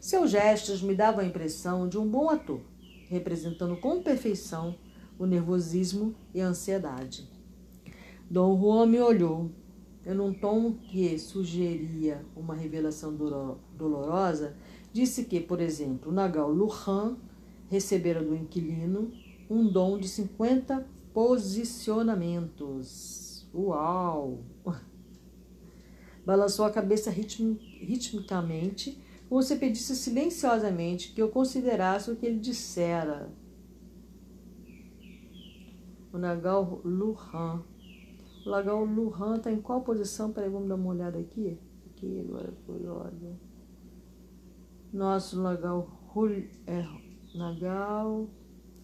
Seus 0.00 0.32
gestos 0.32 0.82
me 0.82 0.94
davam 0.94 1.20
a 1.20 1.26
impressão 1.26 1.88
de 1.88 1.96
um 1.96 2.08
bom 2.08 2.28
ator, 2.28 2.60
representando 3.08 3.76
com 3.76 4.02
perfeição 4.02 4.74
o 5.16 5.24
nervosismo 5.24 6.16
e 6.34 6.40
a 6.40 6.48
ansiedade. 6.48 7.30
Dom 8.28 8.58
Juan 8.60 8.86
me 8.86 9.00
olhou, 9.00 9.52
num 10.14 10.32
tom 10.32 10.74
que 10.74 11.18
sugeria 11.18 12.24
uma 12.36 12.54
revelação 12.54 13.12
dolorosa, 13.76 14.54
disse 14.92 15.24
que, 15.24 15.40
por 15.40 15.60
exemplo, 15.60 16.12
Nagal 16.12 16.48
Lujan 16.50 17.16
recebera 17.68 18.22
do 18.22 18.32
inquilino 18.34 19.10
um 19.50 19.66
dom 19.66 19.98
de 19.98 20.08
50 20.08 20.86
posicionamentos. 21.12 23.46
Uau! 23.54 24.44
Balançou 26.24 26.64
a 26.64 26.70
cabeça 26.70 27.10
ritmicamente, 27.10 29.02
como 29.28 29.42
se 29.42 29.56
pedisse 29.56 29.96
silenciosamente 29.96 31.12
que 31.12 31.20
eu 31.20 31.28
considerasse 31.30 32.08
o 32.10 32.16
que 32.16 32.24
ele 32.26 32.38
dissera. 32.38 33.28
O 36.12 36.18
Nagal 36.18 36.80
Luhan. 36.84 37.64
O 38.46 38.50
Nagal 38.50 38.84
Luhan 38.84 39.38
está 39.38 39.50
em 39.50 39.60
qual 39.60 39.80
posição? 39.80 40.32
Peraí, 40.32 40.48
vamos 40.48 40.68
dar 40.68 40.76
uma 40.76 40.90
olhada 40.90 41.18
aqui. 41.18 41.58
Aqui, 41.90 42.20
agora 42.20 42.52
por 42.64 42.80
ordem. 42.86 43.36
Nosso 44.92 45.42
Nagal 45.42 45.90
é 46.64 46.84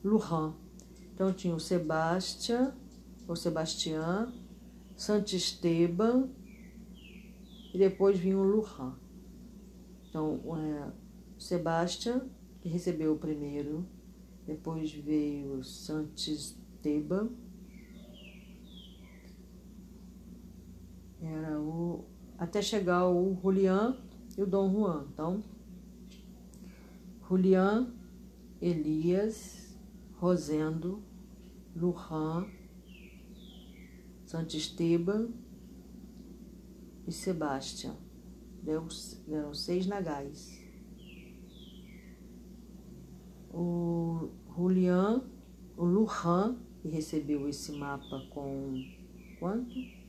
Lujan. 0.03 0.55
Então 1.15 1.33
tinha 1.33 1.55
o 1.55 1.61
Sebastião, 1.61 2.75
o 3.29 3.37
Sebastião, 3.37 4.33
Santisteban 4.97 6.29
e 7.73 7.79
depois 7.79 8.19
vinha 8.19 8.37
o 8.37 8.43
Lujan. 8.43 8.97
Então, 10.09 10.41
é, 10.57 10.91
Sebastião, 11.39 12.29
que 12.61 12.69
recebeu 12.69 13.13
o 13.13 13.19
primeiro, 13.19 13.87
depois 14.45 14.93
veio 14.93 15.63
Santisteban, 15.63 17.31
era 21.23 21.61
o 21.61 22.05
até 22.37 22.61
chegar 22.61 23.09
o 23.09 23.39
Julián 23.41 23.97
e 24.37 24.43
o 24.43 24.47
Dom 24.47 24.73
Juan. 24.73 25.07
Então, 25.13 25.43
Julián 27.29 27.95
Elias, 28.61 29.77
Rosendo, 30.19 31.03
Lujan, 31.75 32.47
Santisteban 34.25 35.31
e 37.07 37.13
Sebastião. 37.13 37.97
Deram 38.63 39.55
seis 39.55 39.87
nagais. 39.87 40.61
O 43.53 44.31
Julian, 44.57 45.25
o 45.77 45.85
Lujan, 45.85 46.57
que 46.81 46.89
recebeu 46.89 47.49
esse 47.49 47.73
mapa 47.73 48.27
com 48.31 48.75
quanto? 49.39 50.02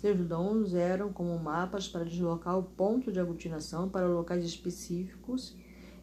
Seus 0.00 0.20
dons 0.28 0.74
eram 0.74 1.12
como 1.12 1.36
mapas 1.40 1.88
para 1.88 2.04
deslocar 2.04 2.56
o 2.56 2.62
ponto 2.62 3.10
de 3.10 3.18
aglutinação 3.18 3.88
para 3.88 4.06
locais 4.06 4.44
específicos 4.44 5.56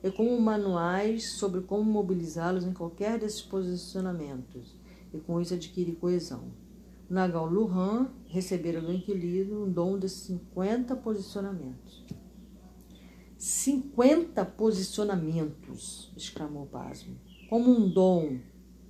e 0.04 0.12
como 0.12 0.40
manuais 0.40 1.32
sobre 1.32 1.62
como 1.62 1.90
mobilizá-los 1.90 2.66
em 2.66 2.74
qualquer 2.74 3.18
desses 3.18 3.42
posicionamentos, 3.42 4.76
e 5.14 5.18
com 5.20 5.40
isso 5.40 5.54
adquirir 5.54 5.96
coesão. 5.96 6.52
Nagal 7.10 7.46
Luhan 7.46 8.12
recebera 8.26 8.82
do 8.82 8.92
inquilino 8.92 9.64
um 9.64 9.72
dom 9.72 9.98
de 9.98 10.10
50 10.10 10.94
posicionamentos. 10.98 12.04
50 13.38 14.44
posicionamentos! 14.44 16.12
exclamou 16.18 16.66
Pasmo. 16.66 17.16
Como 17.50 17.72
um 17.72 17.90
dom, 17.90 18.40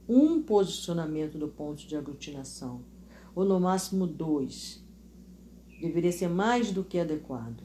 um 0.10 0.42
posicionamento 0.42 1.38
do 1.38 1.48
ponto 1.48 1.86
de 1.86 1.96
aglutinação, 1.96 2.82
ou 3.36 3.46
no 3.46 3.60
máximo 3.60 4.08
dois. 4.08 4.85
Deveria 5.86 6.12
ser 6.12 6.28
mais 6.28 6.72
do 6.72 6.84
que 6.84 6.98
adequado. 6.98 7.62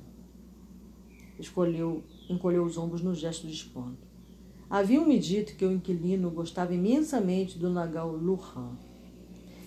Escolheu 1.38 2.02
encolheu 2.28 2.64
os 2.64 2.78
ombros 2.78 3.02
no 3.02 3.14
gesto 3.14 3.46
de 3.46 3.52
espanto. 3.54 4.06
Haviam-me 4.68 5.18
dito 5.18 5.56
que 5.56 5.64
o 5.64 5.72
inquilino 5.72 6.30
gostava 6.30 6.72
imensamente 6.72 7.58
do 7.58 7.68
Nagal 7.70 8.12
Luhan. 8.14 8.76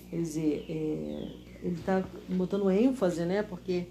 Quer 0.09 0.15
dizer, 0.17 0.65
é, 0.69 1.31
ele 1.61 1.75
está 1.75 2.07
botando 2.29 2.69
ênfase, 2.71 3.25
né? 3.25 3.43
Porque 3.43 3.87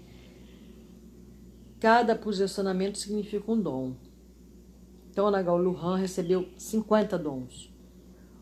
cada 1.79 2.15
posicionamento 2.15 2.97
significa 2.97 3.51
um 3.51 3.61
dom. 3.61 3.93
Então, 5.11 5.27
o 5.27 5.31
Nagal 5.31 5.57
Luhan 5.57 5.97
recebeu 5.97 6.47
50 6.57 7.19
dons. 7.19 7.71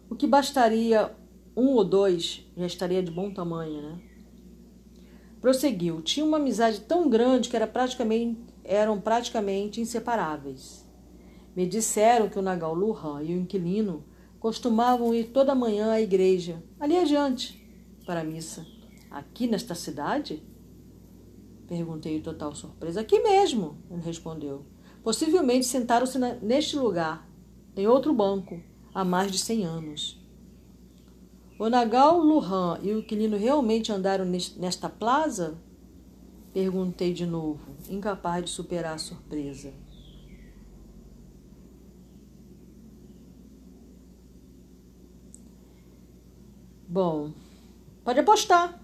O 0.09 0.15
que 0.15 0.27
bastaria 0.27 1.11
um 1.57 1.69
ou 1.69 1.83
dois 1.83 2.45
já 2.55 2.65
estaria 2.65 3.03
de 3.03 3.11
bom 3.11 3.33
tamanho, 3.33 3.81
né? 3.81 4.10
Prosseguiu. 5.41 6.01
Tinha 6.01 6.25
uma 6.25 6.37
amizade 6.37 6.81
tão 6.81 7.09
grande 7.09 7.49
que 7.49 7.55
era 7.55 7.67
praticamente 7.67 8.51
eram 8.63 9.01
praticamente 9.01 9.81
inseparáveis. 9.81 10.87
Me 11.55 11.65
disseram 11.65 12.29
que 12.29 12.39
o 12.39 12.41
Nagal 12.41 12.73
Luhan 12.73 13.21
e 13.23 13.35
o 13.35 13.39
inquilino 13.39 14.05
costumavam 14.39 15.13
ir 15.13 15.25
toda 15.25 15.53
manhã 15.53 15.91
à 15.91 16.01
igreja, 16.01 16.63
ali 16.79 16.97
adiante, 16.97 17.61
para 18.05 18.21
a 18.21 18.23
missa. 18.23 18.65
Aqui 19.09 19.47
nesta 19.47 19.75
cidade? 19.75 20.41
Perguntei 21.67 22.17
em 22.17 22.21
total 22.21 22.55
surpresa. 22.55 23.01
Aqui 23.01 23.19
mesmo, 23.19 23.77
ele 23.89 24.01
respondeu. 24.01 24.65
Possivelmente 25.03 25.65
sentaram-se 25.65 26.17
neste 26.41 26.77
lugar, 26.77 27.27
em 27.75 27.87
outro 27.87 28.13
banco, 28.13 28.61
há 28.93 29.03
mais 29.03 29.31
de 29.31 29.37
cem 29.37 29.65
anos. 29.65 30.20
O 31.61 31.69
Nagal 31.69 32.17
Luhan 32.17 32.79
e 32.81 32.91
o 32.91 32.97
inquilino 32.97 33.37
realmente 33.37 33.91
andaram 33.91 34.25
nesta 34.25 34.89
plaza? 34.89 35.59
Perguntei 36.51 37.13
de 37.13 37.23
novo, 37.23 37.59
incapaz 37.87 38.45
de 38.45 38.49
superar 38.49 38.95
a 38.95 38.97
surpresa. 38.97 39.71
Bom, 46.87 47.31
pode 48.03 48.19
apostar. 48.19 48.83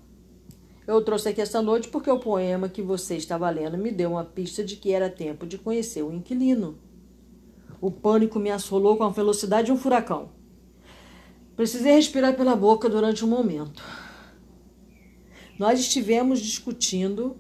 Eu 0.86 1.04
trouxe 1.04 1.30
aqui 1.30 1.42
esta 1.42 1.64
noite 1.64 1.88
porque 1.90 2.12
o 2.12 2.20
poema 2.20 2.70
que 2.70 2.84
você 2.84 3.18
estava 3.18 3.50
lendo 3.50 3.76
me 3.76 3.90
deu 3.90 4.12
uma 4.12 4.24
pista 4.24 4.64
de 4.64 4.76
que 4.76 4.92
era 4.92 5.10
tempo 5.10 5.48
de 5.48 5.58
conhecer 5.58 6.04
o 6.04 6.14
inquilino. 6.14 6.78
O 7.82 7.90
pânico 7.90 8.38
me 8.38 8.52
assolou 8.52 8.98
com 8.98 9.04
a 9.04 9.10
velocidade 9.10 9.66
de 9.66 9.72
um 9.72 9.78
furacão. 9.78 10.37
Precisei 11.58 11.94
respirar 11.94 12.36
pela 12.38 12.56
boca 12.56 12.88
durante 12.88 13.26
um 13.26 13.28
momento. 13.28 13.84
Nós 15.58 15.80
estivemos 15.80 16.40
discutindo 16.40 17.36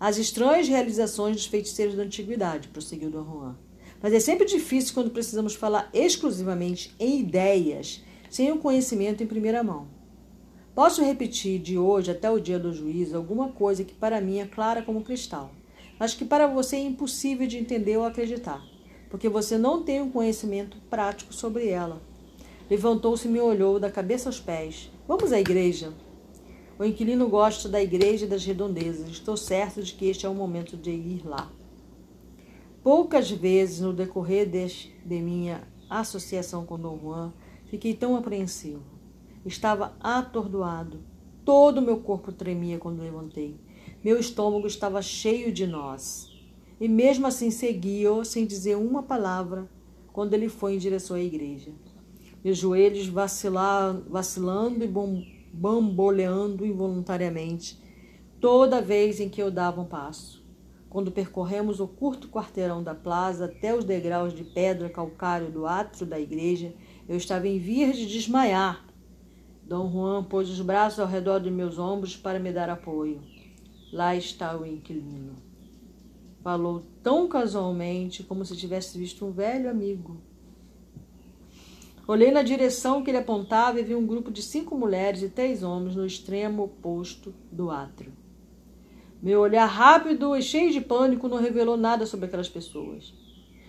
as 0.00 0.18
estranhas 0.18 0.66
realizações 0.66 1.36
dos 1.36 1.46
feiticeiros 1.46 1.94
da 1.94 2.02
antiguidade, 2.02 2.66
prosseguiu 2.66 3.08
Don 3.08 3.24
Juan. 3.24 3.56
Mas 4.02 4.12
é 4.12 4.18
sempre 4.18 4.46
difícil 4.46 4.92
quando 4.92 5.12
precisamos 5.12 5.54
falar 5.54 5.88
exclusivamente 5.94 6.92
em 6.98 7.20
ideias, 7.20 8.02
sem 8.28 8.50
o 8.50 8.58
conhecimento 8.58 9.22
em 9.22 9.28
primeira 9.28 9.62
mão. 9.62 9.86
Posso 10.74 11.04
repetir 11.04 11.60
de 11.60 11.78
hoje 11.78 12.10
até 12.10 12.28
o 12.28 12.40
dia 12.40 12.58
do 12.58 12.74
juízo 12.74 13.16
alguma 13.16 13.50
coisa 13.50 13.84
que 13.84 13.94
para 13.94 14.20
mim 14.20 14.40
é 14.40 14.44
clara 14.44 14.82
como 14.82 15.04
cristal, 15.04 15.52
mas 16.00 16.14
que 16.14 16.24
para 16.24 16.48
você 16.48 16.74
é 16.74 16.80
impossível 16.80 17.46
de 17.46 17.58
entender 17.58 17.96
ou 17.96 18.04
acreditar, 18.04 18.60
porque 19.08 19.28
você 19.28 19.56
não 19.56 19.84
tem 19.84 20.02
um 20.02 20.10
conhecimento 20.10 20.78
prático 20.90 21.32
sobre 21.32 21.68
ela. 21.68 22.10
Levantou-se 22.72 23.28
e 23.28 23.30
me 23.30 23.38
olhou 23.38 23.78
da 23.78 23.90
cabeça 23.90 24.30
aos 24.30 24.40
pés. 24.40 24.90
Vamos 25.06 25.30
à 25.30 25.38
igreja. 25.38 25.92
O 26.78 26.84
inquilino 26.86 27.28
gosta 27.28 27.68
da 27.68 27.82
igreja 27.82 28.24
e 28.24 28.28
das 28.28 28.46
redondezas. 28.46 29.10
Estou 29.10 29.36
certo 29.36 29.82
de 29.82 29.92
que 29.92 30.06
este 30.06 30.24
é 30.24 30.28
o 30.30 30.34
momento 30.34 30.74
de 30.74 30.90
ir 30.90 31.22
lá. 31.22 31.52
Poucas 32.82 33.30
vezes 33.30 33.80
no 33.80 33.92
decorrer 33.92 34.48
de, 34.48 34.90
de 35.04 35.20
minha 35.20 35.68
associação 35.90 36.64
com 36.64 36.78
Dom 36.78 36.98
Juan 36.98 37.34
fiquei 37.66 37.92
tão 37.92 38.16
apreensivo. 38.16 38.80
Estava 39.44 39.94
atordoado. 40.00 41.00
Todo 41.44 41.76
o 41.76 41.82
meu 41.82 41.98
corpo 41.98 42.32
tremia 42.32 42.78
quando 42.78 43.02
levantei. 43.02 43.54
Meu 44.02 44.18
estômago 44.18 44.66
estava 44.66 45.02
cheio 45.02 45.52
de 45.52 45.66
nós. 45.66 46.26
E 46.80 46.88
mesmo 46.88 47.26
assim 47.26 47.50
segui-o 47.50 48.24
sem 48.24 48.46
dizer 48.46 48.78
uma 48.78 49.02
palavra 49.02 49.68
quando 50.10 50.32
ele 50.32 50.48
foi 50.48 50.76
em 50.76 50.78
direção 50.78 51.16
à 51.18 51.20
igreja. 51.20 51.70
Meus 52.44 52.58
joelhos 52.58 53.06
vacilando 53.06 54.84
e 54.84 54.90
bamboleando 55.52 56.66
involuntariamente 56.66 57.80
toda 58.40 58.82
vez 58.82 59.20
em 59.20 59.28
que 59.28 59.40
eu 59.40 59.50
dava 59.50 59.80
um 59.80 59.86
passo. 59.86 60.42
Quando 60.90 61.12
percorremos 61.12 61.80
o 61.80 61.86
curto 61.86 62.28
quarteirão 62.28 62.82
da 62.82 62.94
plaza 62.94 63.44
até 63.46 63.74
os 63.74 63.84
degraus 63.84 64.34
de 64.34 64.44
pedra 64.44 64.90
calcário 64.90 65.50
do 65.50 65.66
átrio 65.66 66.06
da 66.06 66.20
igreja, 66.20 66.74
eu 67.08 67.16
estava 67.16 67.46
em 67.46 67.58
vias 67.58 67.96
de 67.96 68.06
desmaiar 68.06 68.84
Dom 69.72 69.90
Juan 69.90 70.24
pôs 70.24 70.50
os 70.50 70.60
braços 70.60 70.98
ao 70.98 71.06
redor 71.06 71.38
de 71.38 71.50
meus 71.50 71.78
ombros 71.78 72.16
para 72.16 72.38
me 72.38 72.52
dar 72.52 72.68
apoio. 72.68 73.22
Lá 73.92 74.14
está 74.14 74.54
o 74.54 74.66
inquilino. 74.66 75.36
Falou 76.42 76.82
tão 77.02 77.28
casualmente 77.28 78.22
como 78.22 78.44
se 78.44 78.56
tivesse 78.56 78.98
visto 78.98 79.24
um 79.24 79.30
velho 79.30 79.70
amigo. 79.70 80.20
Olhei 82.12 82.30
na 82.30 82.42
direção 82.42 83.02
que 83.02 83.10
ele 83.10 83.16
apontava 83.16 83.80
e 83.80 83.82
vi 83.82 83.94
um 83.94 84.06
grupo 84.06 84.30
de 84.30 84.42
cinco 84.42 84.76
mulheres 84.76 85.22
e 85.22 85.30
três 85.30 85.62
homens 85.62 85.96
no 85.96 86.04
extremo 86.04 86.64
oposto 86.64 87.34
do 87.50 87.70
átrio. 87.70 88.12
Meu 89.22 89.40
olhar 89.40 89.64
rápido 89.64 90.36
e 90.36 90.42
cheio 90.42 90.70
de 90.70 90.82
pânico 90.82 91.26
não 91.26 91.38
revelou 91.38 91.74
nada 91.74 92.04
sobre 92.04 92.26
aquelas 92.26 92.50
pessoas. 92.50 93.14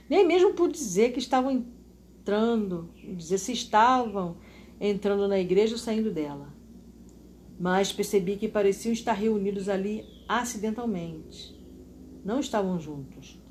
Nem 0.10 0.28
mesmo 0.28 0.54
pude 0.56 0.74
dizer 0.74 1.14
que 1.14 1.20
estavam 1.20 1.52
entrando, 1.52 2.90
dizer 3.16 3.38
se 3.38 3.54
estavam 3.54 4.36
entrando 4.78 5.26
na 5.26 5.40
igreja 5.40 5.76
ou 5.76 5.80
saindo 5.80 6.12
dela. 6.12 6.54
Mas 7.58 7.94
percebi 7.94 8.36
que 8.36 8.50
pareciam 8.50 8.92
estar 8.92 9.14
reunidos 9.14 9.70
ali 9.70 10.06
acidentalmente. 10.28 11.58
Não 12.26 12.42
estavam 12.42 12.78
juntos. 12.78 13.42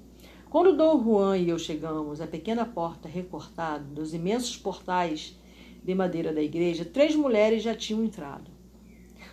Quando 0.53 0.77
Dom 0.77 1.03
Juan 1.03 1.39
e 1.39 1.49
eu 1.49 1.59
chegamos 1.59 2.21
à 2.21 2.27
pequena 2.27 2.67
porta 2.67 3.09
recortada 3.09 3.83
dos 3.85 4.13
imensos 4.13 4.55
portais 4.55 5.35
de 5.83 5.95
madeira 5.95 6.31
da 6.31 6.43
igreja, 6.43 6.85
três 6.85 7.17
mulheres 7.17 7.63
já 7.63 7.75
tinham 7.75 8.05
entrado. 8.05 8.51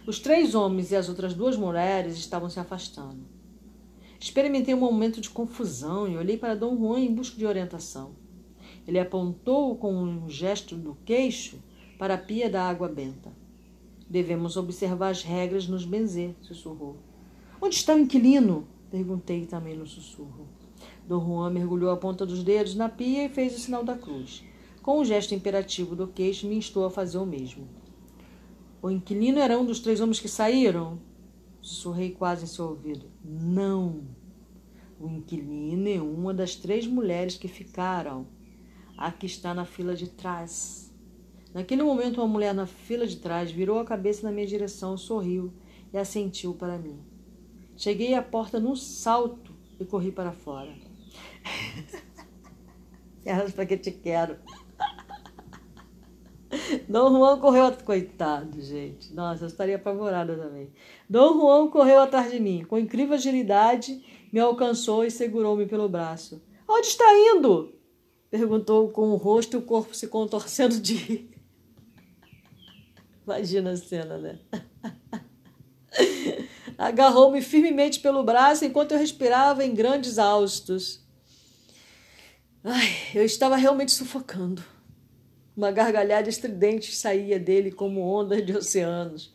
Os 0.07 0.17
três 0.17 0.55
homens 0.55 0.91
e 0.91 0.95
as 0.95 1.09
outras 1.09 1.34
duas 1.34 1.57
mulheres 1.57 2.17
estavam 2.17 2.49
se 2.49 2.57
afastando. 2.57 3.20
Experimentei 4.17 4.74
um 4.74 4.80
momento 4.80 5.20
de 5.20 5.30
confusão 5.30 6.07
e 6.07 6.15
olhei 6.15 6.38
para 6.38 6.55
Dom 6.55 6.78
Juan 6.78 7.01
em 7.01 7.13
busca 7.13 7.36
de 7.36 7.45
orientação. 7.45 8.11
Ele 8.88 8.97
apontou 8.97 9.76
com 9.76 9.93
um 9.93 10.30
gesto 10.30 10.78
do 10.78 10.97
queixo 11.03 11.59
para 11.97 12.13
a 12.13 12.17
pia 12.17 12.49
da 12.49 12.63
água 12.63 12.88
benta. 12.88 13.30
Devemos 14.09 14.55
observar 14.55 15.09
as 15.09 15.22
regras 15.22 15.67
nos 15.67 15.84
benzer, 15.84 16.34
sussurrou. 16.39 16.95
Onde 17.61 17.76
está 17.76 17.93
o 17.93 17.99
inquilino? 17.99 18.65
Perguntei 18.89 19.45
também 19.45 19.76
no 19.76 19.86
sussurro. 19.86 20.47
Dom 21.10 21.26
Juan 21.26 21.49
mergulhou 21.49 21.89
a 21.89 21.97
ponta 21.97 22.24
dos 22.24 22.43
dedos 22.43 22.76
na 22.76 22.88
pia 22.88 23.26
e 23.26 23.30
fez 23.30 23.55
o 23.55 23.60
sinal 23.60 23.84
da 23.84 23.97
cruz. 23.97 24.43
Com 24.84 24.99
um 24.99 25.03
gesto 25.03 25.34
imperativo 25.34 25.95
do 25.95 26.07
queixo, 26.07 26.45
me 26.45 26.53
instou 26.55 26.86
a 26.86 26.91
fazer 26.91 27.18
o 27.18 27.26
mesmo. 27.26 27.68
O 28.80 28.91
inquilino 28.91 29.39
era 29.39 29.57
um 29.57 29.66
dos 29.66 29.80
três 29.80 29.99
homens 29.99 30.20
que 30.20 30.28
saíram? 30.28 30.99
Sussurrei 31.64 32.12
quase 32.12 32.43
em 32.43 32.47
seu 32.47 32.66
ouvido. 32.66 33.07
Não. 33.26 34.03
O 34.99 35.07
inquilino 35.07 35.89
é 35.89 35.99
uma 35.99 36.32
das 36.32 36.53
três 36.53 36.86
mulheres 36.86 37.36
que 37.38 37.47
ficaram. 37.47 38.28
A 38.95 39.12
que 39.12 39.26
está 39.26 39.51
na 39.51 39.66
fila 39.66 39.95
de 39.95 40.10
trás. 40.10 40.93
Naquele 41.55 41.82
momento, 41.82 42.22
uma 42.22 42.28
mulher 42.28 42.53
na 42.53 42.68
fila 42.68 43.07
de 43.07 43.16
trás 43.16 43.49
virou 43.49 43.80
a 43.80 43.84
cabeça 43.84 44.28
na 44.28 44.32
minha 44.32 44.45
direção, 44.45 44.95
sorriu 44.95 45.51
e 45.91 45.97
assentiu 45.97 46.53
para 46.53 46.78
mim. 46.78 46.99
Cheguei 47.76 48.14
à 48.14 48.22
porta 48.22 48.60
num 48.60 48.76
salto 48.76 49.55
e 49.80 49.86
corri 49.86 50.12
para 50.12 50.32
fora. 50.32 50.89
Elas 53.26 53.52
para 53.52 53.66
que 53.66 53.78
te 53.78 53.92
quero. 53.92 54.38
Dom 56.88 57.12
Juan 57.12 57.40
correu, 57.40 57.72
coitado, 57.84 58.60
gente. 58.62 59.14
Nossa, 59.14 59.44
eu 59.44 59.48
estaria 59.48 59.76
apavorada 59.76 60.36
também. 60.36 60.72
Dom 61.08 61.40
Juan 61.40 61.70
correu 61.70 62.00
atrás 62.00 62.32
de 62.32 62.40
mim, 62.40 62.66
com 62.66 62.78
incrível 62.78 63.16
agilidade, 63.16 64.04
me 64.32 64.40
alcançou 64.40 65.04
e 65.04 65.12
segurou-me 65.12 65.66
pelo 65.66 65.88
braço. 65.88 66.42
Onde 66.68 66.88
está 66.88 67.06
indo? 67.36 67.76
Perguntou 68.30 68.90
com 68.90 69.10
o 69.10 69.16
rosto 69.16 69.58
e 69.58 69.60
o 69.60 69.62
corpo 69.62 69.96
se 69.96 70.08
contorcendo 70.08 70.80
de 70.80 70.96
rir. 70.96 71.32
Imagina 73.26 73.72
a 73.72 73.78
cena, 73.78 74.18
né? 74.18 74.40
Agarrou-me 76.78 77.42
firmemente 77.42 78.00
pelo 78.00 78.24
braço 78.24 78.66
enquanto 78.66 78.94
eu 78.94 78.98
respirava 78.98 79.66
em 79.66 79.74
grandes 79.74 80.18
haustos. 80.18 81.04
Ai, 82.72 82.88
eu 83.15 83.26
estava 83.26 83.55
realmente 83.55 83.91
sufocando. 83.91 84.63
Uma 85.57 85.72
gargalhada 85.72 86.30
estridente 86.30 86.95
saía 86.95 87.39
dele 87.39 87.72
como 87.72 88.01
ondas 88.01 88.45
de 88.45 88.55
oceanos. 88.55 89.34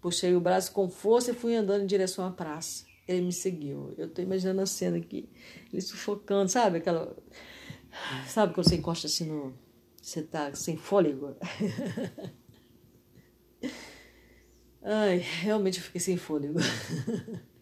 Puxei 0.00 0.36
o 0.36 0.40
braço 0.40 0.70
com 0.70 0.88
força 0.88 1.32
e 1.32 1.34
fui 1.34 1.56
andando 1.56 1.82
em 1.82 1.86
direção 1.86 2.24
à 2.24 2.30
praça. 2.30 2.86
Ele 3.08 3.22
me 3.22 3.32
seguiu. 3.32 3.92
Eu 3.98 4.06
estou 4.06 4.24
imaginando 4.24 4.60
a 4.60 4.66
cena 4.66 4.98
aqui, 4.98 5.28
ele 5.72 5.82
sufocando, 5.82 6.48
sabe? 6.48 6.78
Aquela. 6.78 7.16
Sabe 8.28 8.54
quando 8.54 8.68
você 8.68 8.76
encosta 8.76 9.08
assim 9.08 9.26
no. 9.26 9.52
Você 10.00 10.22
tá 10.22 10.54
sem 10.54 10.76
fôlego? 10.76 11.34
Ai, 14.80 15.18
realmente 15.18 15.78
eu 15.78 15.84
fiquei 15.84 16.00
sem 16.00 16.16
fôlego. 16.16 16.60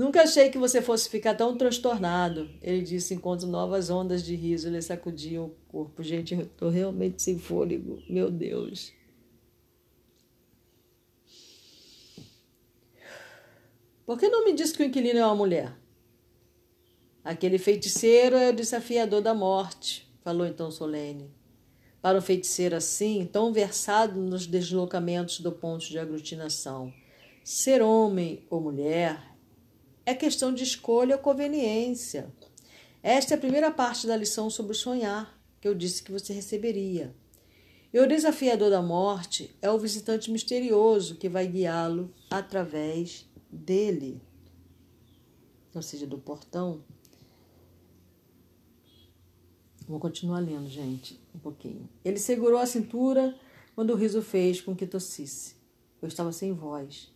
Nunca 0.00 0.22
achei 0.22 0.48
que 0.48 0.56
você 0.56 0.80
fosse 0.80 1.10
ficar 1.10 1.34
tão 1.34 1.54
transtornado, 1.58 2.48
ele 2.62 2.80
disse 2.80 3.12
enquanto 3.12 3.46
novas 3.46 3.90
ondas 3.90 4.24
de 4.24 4.34
riso 4.34 4.70
lhe 4.70 4.80
sacudiam 4.80 5.44
o 5.44 5.54
corpo. 5.68 6.02
Gente, 6.02 6.32
eu 6.34 6.46
tô 6.56 6.70
realmente 6.70 7.20
sem 7.20 7.38
fôlego, 7.38 8.02
meu 8.08 8.30
Deus. 8.30 8.94
Por 14.06 14.18
que 14.18 14.26
não 14.30 14.42
me 14.42 14.54
disse 14.54 14.72
que 14.72 14.82
o 14.82 14.86
inquilino 14.86 15.18
é 15.18 15.26
uma 15.26 15.34
mulher? 15.34 15.76
Aquele 17.22 17.58
feiticeiro 17.58 18.36
é 18.36 18.48
o 18.48 18.56
desafiador 18.56 19.20
da 19.20 19.34
morte. 19.34 20.10
falou 20.24 20.46
então 20.46 20.70
Solene. 20.70 21.30
Para 22.00 22.16
um 22.16 22.22
feiticeiro 22.22 22.74
assim, 22.74 23.28
tão 23.30 23.52
versado 23.52 24.18
nos 24.18 24.46
deslocamentos 24.46 25.40
do 25.40 25.52
ponto 25.52 25.84
de 25.84 25.98
aglutinação, 25.98 26.90
ser 27.44 27.82
homem 27.82 28.46
ou 28.48 28.62
mulher 28.62 29.29
é 30.04 30.14
questão 30.14 30.52
de 30.52 30.62
escolha 30.62 31.16
ou 31.16 31.22
conveniência. 31.22 32.32
Esta 33.02 33.34
é 33.34 33.36
a 33.36 33.40
primeira 33.40 33.70
parte 33.70 34.06
da 34.06 34.16
lição 34.16 34.50
sobre 34.50 34.74
sonhar, 34.74 35.38
que 35.60 35.68
eu 35.68 35.74
disse 35.74 36.02
que 36.02 36.12
você 36.12 36.32
receberia. 36.32 37.14
E 37.92 37.98
o 37.98 38.06
desafiador 38.06 38.70
da 38.70 38.80
morte 38.80 39.56
é 39.60 39.70
o 39.70 39.78
visitante 39.78 40.30
misterioso 40.30 41.16
que 41.16 41.28
vai 41.28 41.46
guiá-lo 41.46 42.12
através 42.30 43.28
dele, 43.50 44.22
ou 45.74 45.82
seja, 45.82 46.06
do 46.06 46.18
portão. 46.18 46.84
Vou 49.88 49.98
continuar 49.98 50.38
lendo, 50.38 50.68
gente, 50.68 51.20
um 51.34 51.38
pouquinho. 51.38 51.88
Ele 52.04 52.18
segurou 52.18 52.60
a 52.60 52.66
cintura 52.66 53.36
quando 53.74 53.90
o 53.90 53.96
riso 53.96 54.22
fez 54.22 54.60
com 54.60 54.76
que 54.76 54.86
tossisse. 54.86 55.56
Eu 56.00 56.06
estava 56.06 56.30
sem 56.30 56.52
voz. 56.52 57.12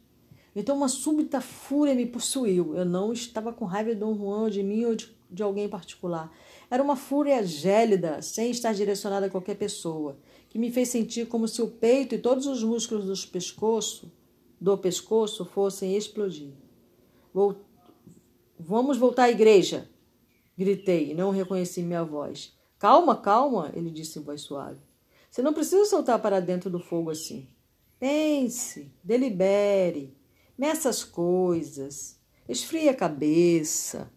Então 0.55 0.77
uma 0.77 0.89
súbita 0.89 1.41
fúria 1.41 1.95
me 1.95 2.07
possuiu. 2.07 2.77
Eu 2.77 2.85
não 2.85 3.13
estava 3.13 3.53
com 3.53 3.65
raiva 3.65 3.91
de 3.91 3.97
Dom 3.97 4.17
Juan, 4.17 4.51
de 4.51 4.63
mim 4.63 4.85
ou 4.85 4.95
de, 4.95 5.15
de 5.31 5.43
alguém 5.43 5.65
em 5.65 5.69
particular. 5.69 6.33
Era 6.71 6.83
uma 6.83 6.97
fúria 6.97 7.43
gélida, 7.43 8.23
sem 8.23 8.51
estar 8.51 8.73
direcionada 8.73 9.27
a 9.27 9.31
qualquer 9.31 9.57
pessoa, 9.57 10.17
que 10.49 10.59
me 10.59 10.71
fez 10.71 10.89
sentir 10.89 11.27
como 11.27 11.49
se 11.49 11.61
o 11.61 11.69
peito 11.69 12.15
e 12.15 12.19
todos 12.19 12.47
os 12.47 12.63
músculos 12.63 13.07
do 13.07 13.29
pescoço, 13.31 14.13
do 14.61 14.79
pescoço 14.79 15.45
fossem 15.45 15.97
explodir. 15.97 16.53
Vamos 18.59 18.97
voltar 18.97 19.25
à 19.25 19.31
igreja, 19.31 19.91
gritei 20.57 21.15
não 21.15 21.31
reconheci 21.31 21.83
minha 21.83 22.05
voz. 22.05 22.55
Calma, 22.79 23.17
calma, 23.17 23.73
ele 23.75 23.91
disse 23.91 24.19
em 24.19 24.23
voz 24.23 24.43
suave. 24.43 24.79
Você 25.31 25.43
não 25.43 25.53
precisa 25.53 25.85
soltar 25.85 26.21
para 26.23 26.39
dentro 26.39 26.71
do 26.71 26.79
fogo 26.79 27.11
assim. 27.11 27.49
Pense, 27.99 28.93
delibere, 29.03 30.14
meça 30.57 30.89
as 30.89 31.05
coisas, 31.05 32.19
esfrie 32.49 32.89
a 32.89 32.95
cabeça. 32.95 34.11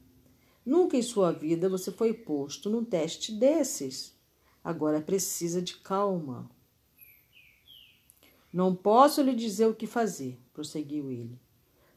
Nunca 0.66 0.98
em 0.98 1.02
sua 1.02 1.32
vida 1.32 1.70
você 1.70 1.92
foi 1.92 2.14
posto 2.14 2.70
num 2.70 2.84
teste 2.84 3.32
desses. 3.32 4.16
Agora 4.64 5.02
precisa 5.02 5.62
de 5.62 5.78
calma. 5.78 6.50
Não 8.52 8.76
posso 8.76 9.22
lhe 9.22 9.36
dizer 9.36 9.66
o 9.68 9.76
que 9.76 9.88
fazer, 9.88 10.40
prosseguiu 10.54 11.12
ele. 11.12 11.40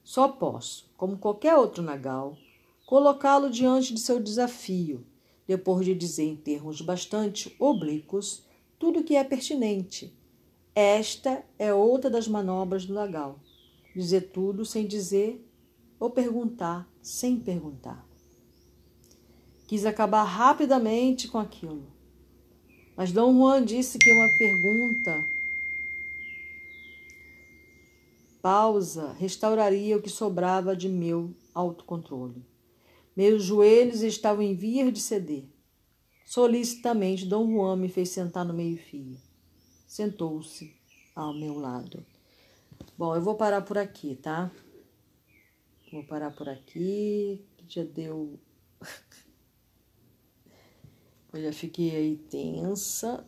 Só 0.02 0.28
posso, 0.28 0.90
como 0.96 1.18
qualquer 1.18 1.56
outro 1.56 1.82
nagal, 1.82 2.36
colocá-lo 2.86 3.50
diante 3.50 3.94
de 3.94 4.00
seu 4.00 4.20
desafio, 4.20 5.06
depois 5.46 5.84
de 5.84 5.94
dizer 5.94 6.24
em 6.24 6.36
termos 6.36 6.80
bastante 6.80 7.54
oblíquos 7.58 8.44
tudo 8.78 9.00
o 9.00 9.04
que 9.04 9.16
é 9.16 9.24
pertinente. 9.24 10.16
Esta 10.74 11.44
é 11.58 11.74
outra 11.74 12.08
das 12.08 12.26
manobras 12.26 12.86
do 12.86 12.94
nagal. 12.94 13.38
Dizer 13.94 14.30
tudo 14.32 14.64
sem 14.64 14.86
dizer 14.86 15.46
ou 15.98 16.10
perguntar 16.10 16.88
sem 17.02 17.38
perguntar. 17.38 18.06
Quis 19.66 19.86
acabar 19.86 20.24
rapidamente 20.24 21.28
com 21.28 21.38
aquilo. 21.38 21.86
Mas 22.96 23.12
Dom 23.12 23.32
Juan 23.34 23.64
disse 23.64 23.98
que 23.98 24.12
uma 24.12 24.28
pergunta 24.36 25.24
pausa 28.42 29.12
restauraria 29.18 29.96
o 29.96 30.02
que 30.02 30.10
sobrava 30.10 30.74
de 30.74 30.88
meu 30.88 31.34
autocontrole. 31.54 32.44
Meus 33.16 33.44
joelhos 33.44 34.02
estavam 34.02 34.42
em 34.42 34.54
vias 34.54 34.92
de 34.92 35.00
ceder. 35.00 35.44
Solicitamente, 36.24 37.26
Dom 37.26 37.50
Juan 37.50 37.76
me 37.76 37.88
fez 37.88 38.10
sentar 38.10 38.44
no 38.44 38.54
meio-fio. 38.54 39.16
Sentou-se 39.86 40.72
ao 41.14 41.34
meu 41.34 41.58
lado. 41.58 42.04
Bom, 43.00 43.16
eu 43.16 43.22
vou 43.22 43.34
parar 43.34 43.62
por 43.62 43.78
aqui, 43.78 44.14
tá? 44.14 44.50
Vou 45.90 46.04
parar 46.04 46.32
por 46.32 46.50
aqui. 46.50 47.42
Já 47.66 47.82
deu 47.82 48.38
eu 51.32 51.42
já 51.44 51.50
fiquei 51.50 51.96
aí 51.96 52.16
tensa, 52.18 53.26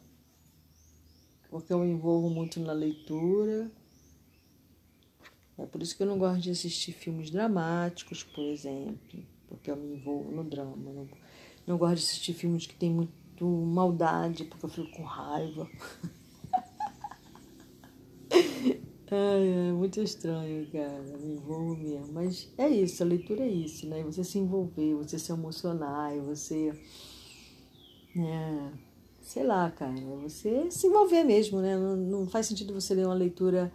porque 1.48 1.72
eu 1.72 1.78
me 1.78 1.90
envolvo 1.90 2.28
muito 2.28 2.60
na 2.60 2.74
leitura. 2.74 3.70
É 5.56 5.64
por 5.64 5.82
isso 5.82 5.96
que 5.96 6.02
eu 6.02 6.06
não 6.06 6.18
gosto 6.18 6.42
de 6.42 6.50
assistir 6.50 6.92
filmes 6.92 7.30
dramáticos, 7.30 8.22
por 8.22 8.44
exemplo, 8.44 9.24
porque 9.48 9.70
eu 9.70 9.76
me 9.76 9.96
envolvo 9.96 10.30
no 10.30 10.44
drama. 10.44 10.76
Não, 10.76 11.08
não 11.66 11.78
gosto 11.78 11.96
de 11.96 12.02
assistir 12.02 12.34
filmes 12.34 12.66
que 12.66 12.74
tem 12.74 12.90
muito 12.90 13.46
maldade, 13.46 14.44
porque 14.44 14.66
eu 14.66 14.68
fico 14.68 14.90
com 14.90 15.02
raiva. 15.02 15.66
Ai, 19.14 19.68
é 19.68 19.72
muito 19.72 20.00
estranho, 20.00 20.66
cara. 20.72 21.02
Me 21.20 21.34
envolvo 21.34 21.76
mesmo. 21.76 22.14
Mas 22.14 22.50
é 22.56 22.66
isso, 22.66 23.02
a 23.02 23.06
leitura 23.06 23.42
é 23.42 23.48
isso, 23.48 23.86
né? 23.86 24.02
Você 24.04 24.24
se 24.24 24.38
envolver, 24.38 24.94
você 24.94 25.18
se 25.18 25.30
emocionar, 25.30 26.16
você 26.20 26.72
é, 28.16 28.70
sei 29.20 29.44
lá, 29.44 29.70
cara, 29.70 30.00
você 30.22 30.70
se 30.70 30.86
envolver 30.86 31.24
mesmo, 31.24 31.60
né? 31.60 31.76
Não, 31.76 31.94
não 31.94 32.26
faz 32.26 32.46
sentido 32.46 32.72
você 32.72 32.94
ler 32.94 33.04
uma 33.04 33.14
leitura 33.14 33.70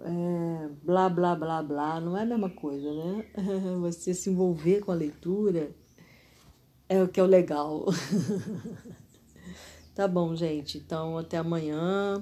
é, 0.00 0.68
blá, 0.82 1.08
blá, 1.08 1.36
blá, 1.36 1.62
blá, 1.62 2.00
não 2.00 2.16
é 2.16 2.22
a 2.22 2.26
mesma 2.26 2.50
coisa, 2.50 2.92
né? 2.92 3.24
Você 3.80 4.12
se 4.14 4.30
envolver 4.30 4.80
com 4.80 4.92
a 4.92 4.94
leitura 4.94 5.70
é 6.88 7.02
o 7.02 7.08
que 7.08 7.20
é 7.20 7.22
o 7.22 7.26
legal. 7.26 7.86
tá 9.94 10.08
bom, 10.08 10.34
gente, 10.34 10.78
então 10.78 11.16
até 11.16 11.36
amanhã. 11.36 12.20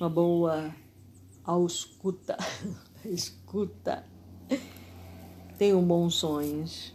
Uma 0.00 0.08
boa 0.08 0.74
ausculta, 1.44 2.36
escuta. 3.04 4.04
Tenham 5.58 5.84
bons 5.86 6.14
sonhos. 6.14 6.94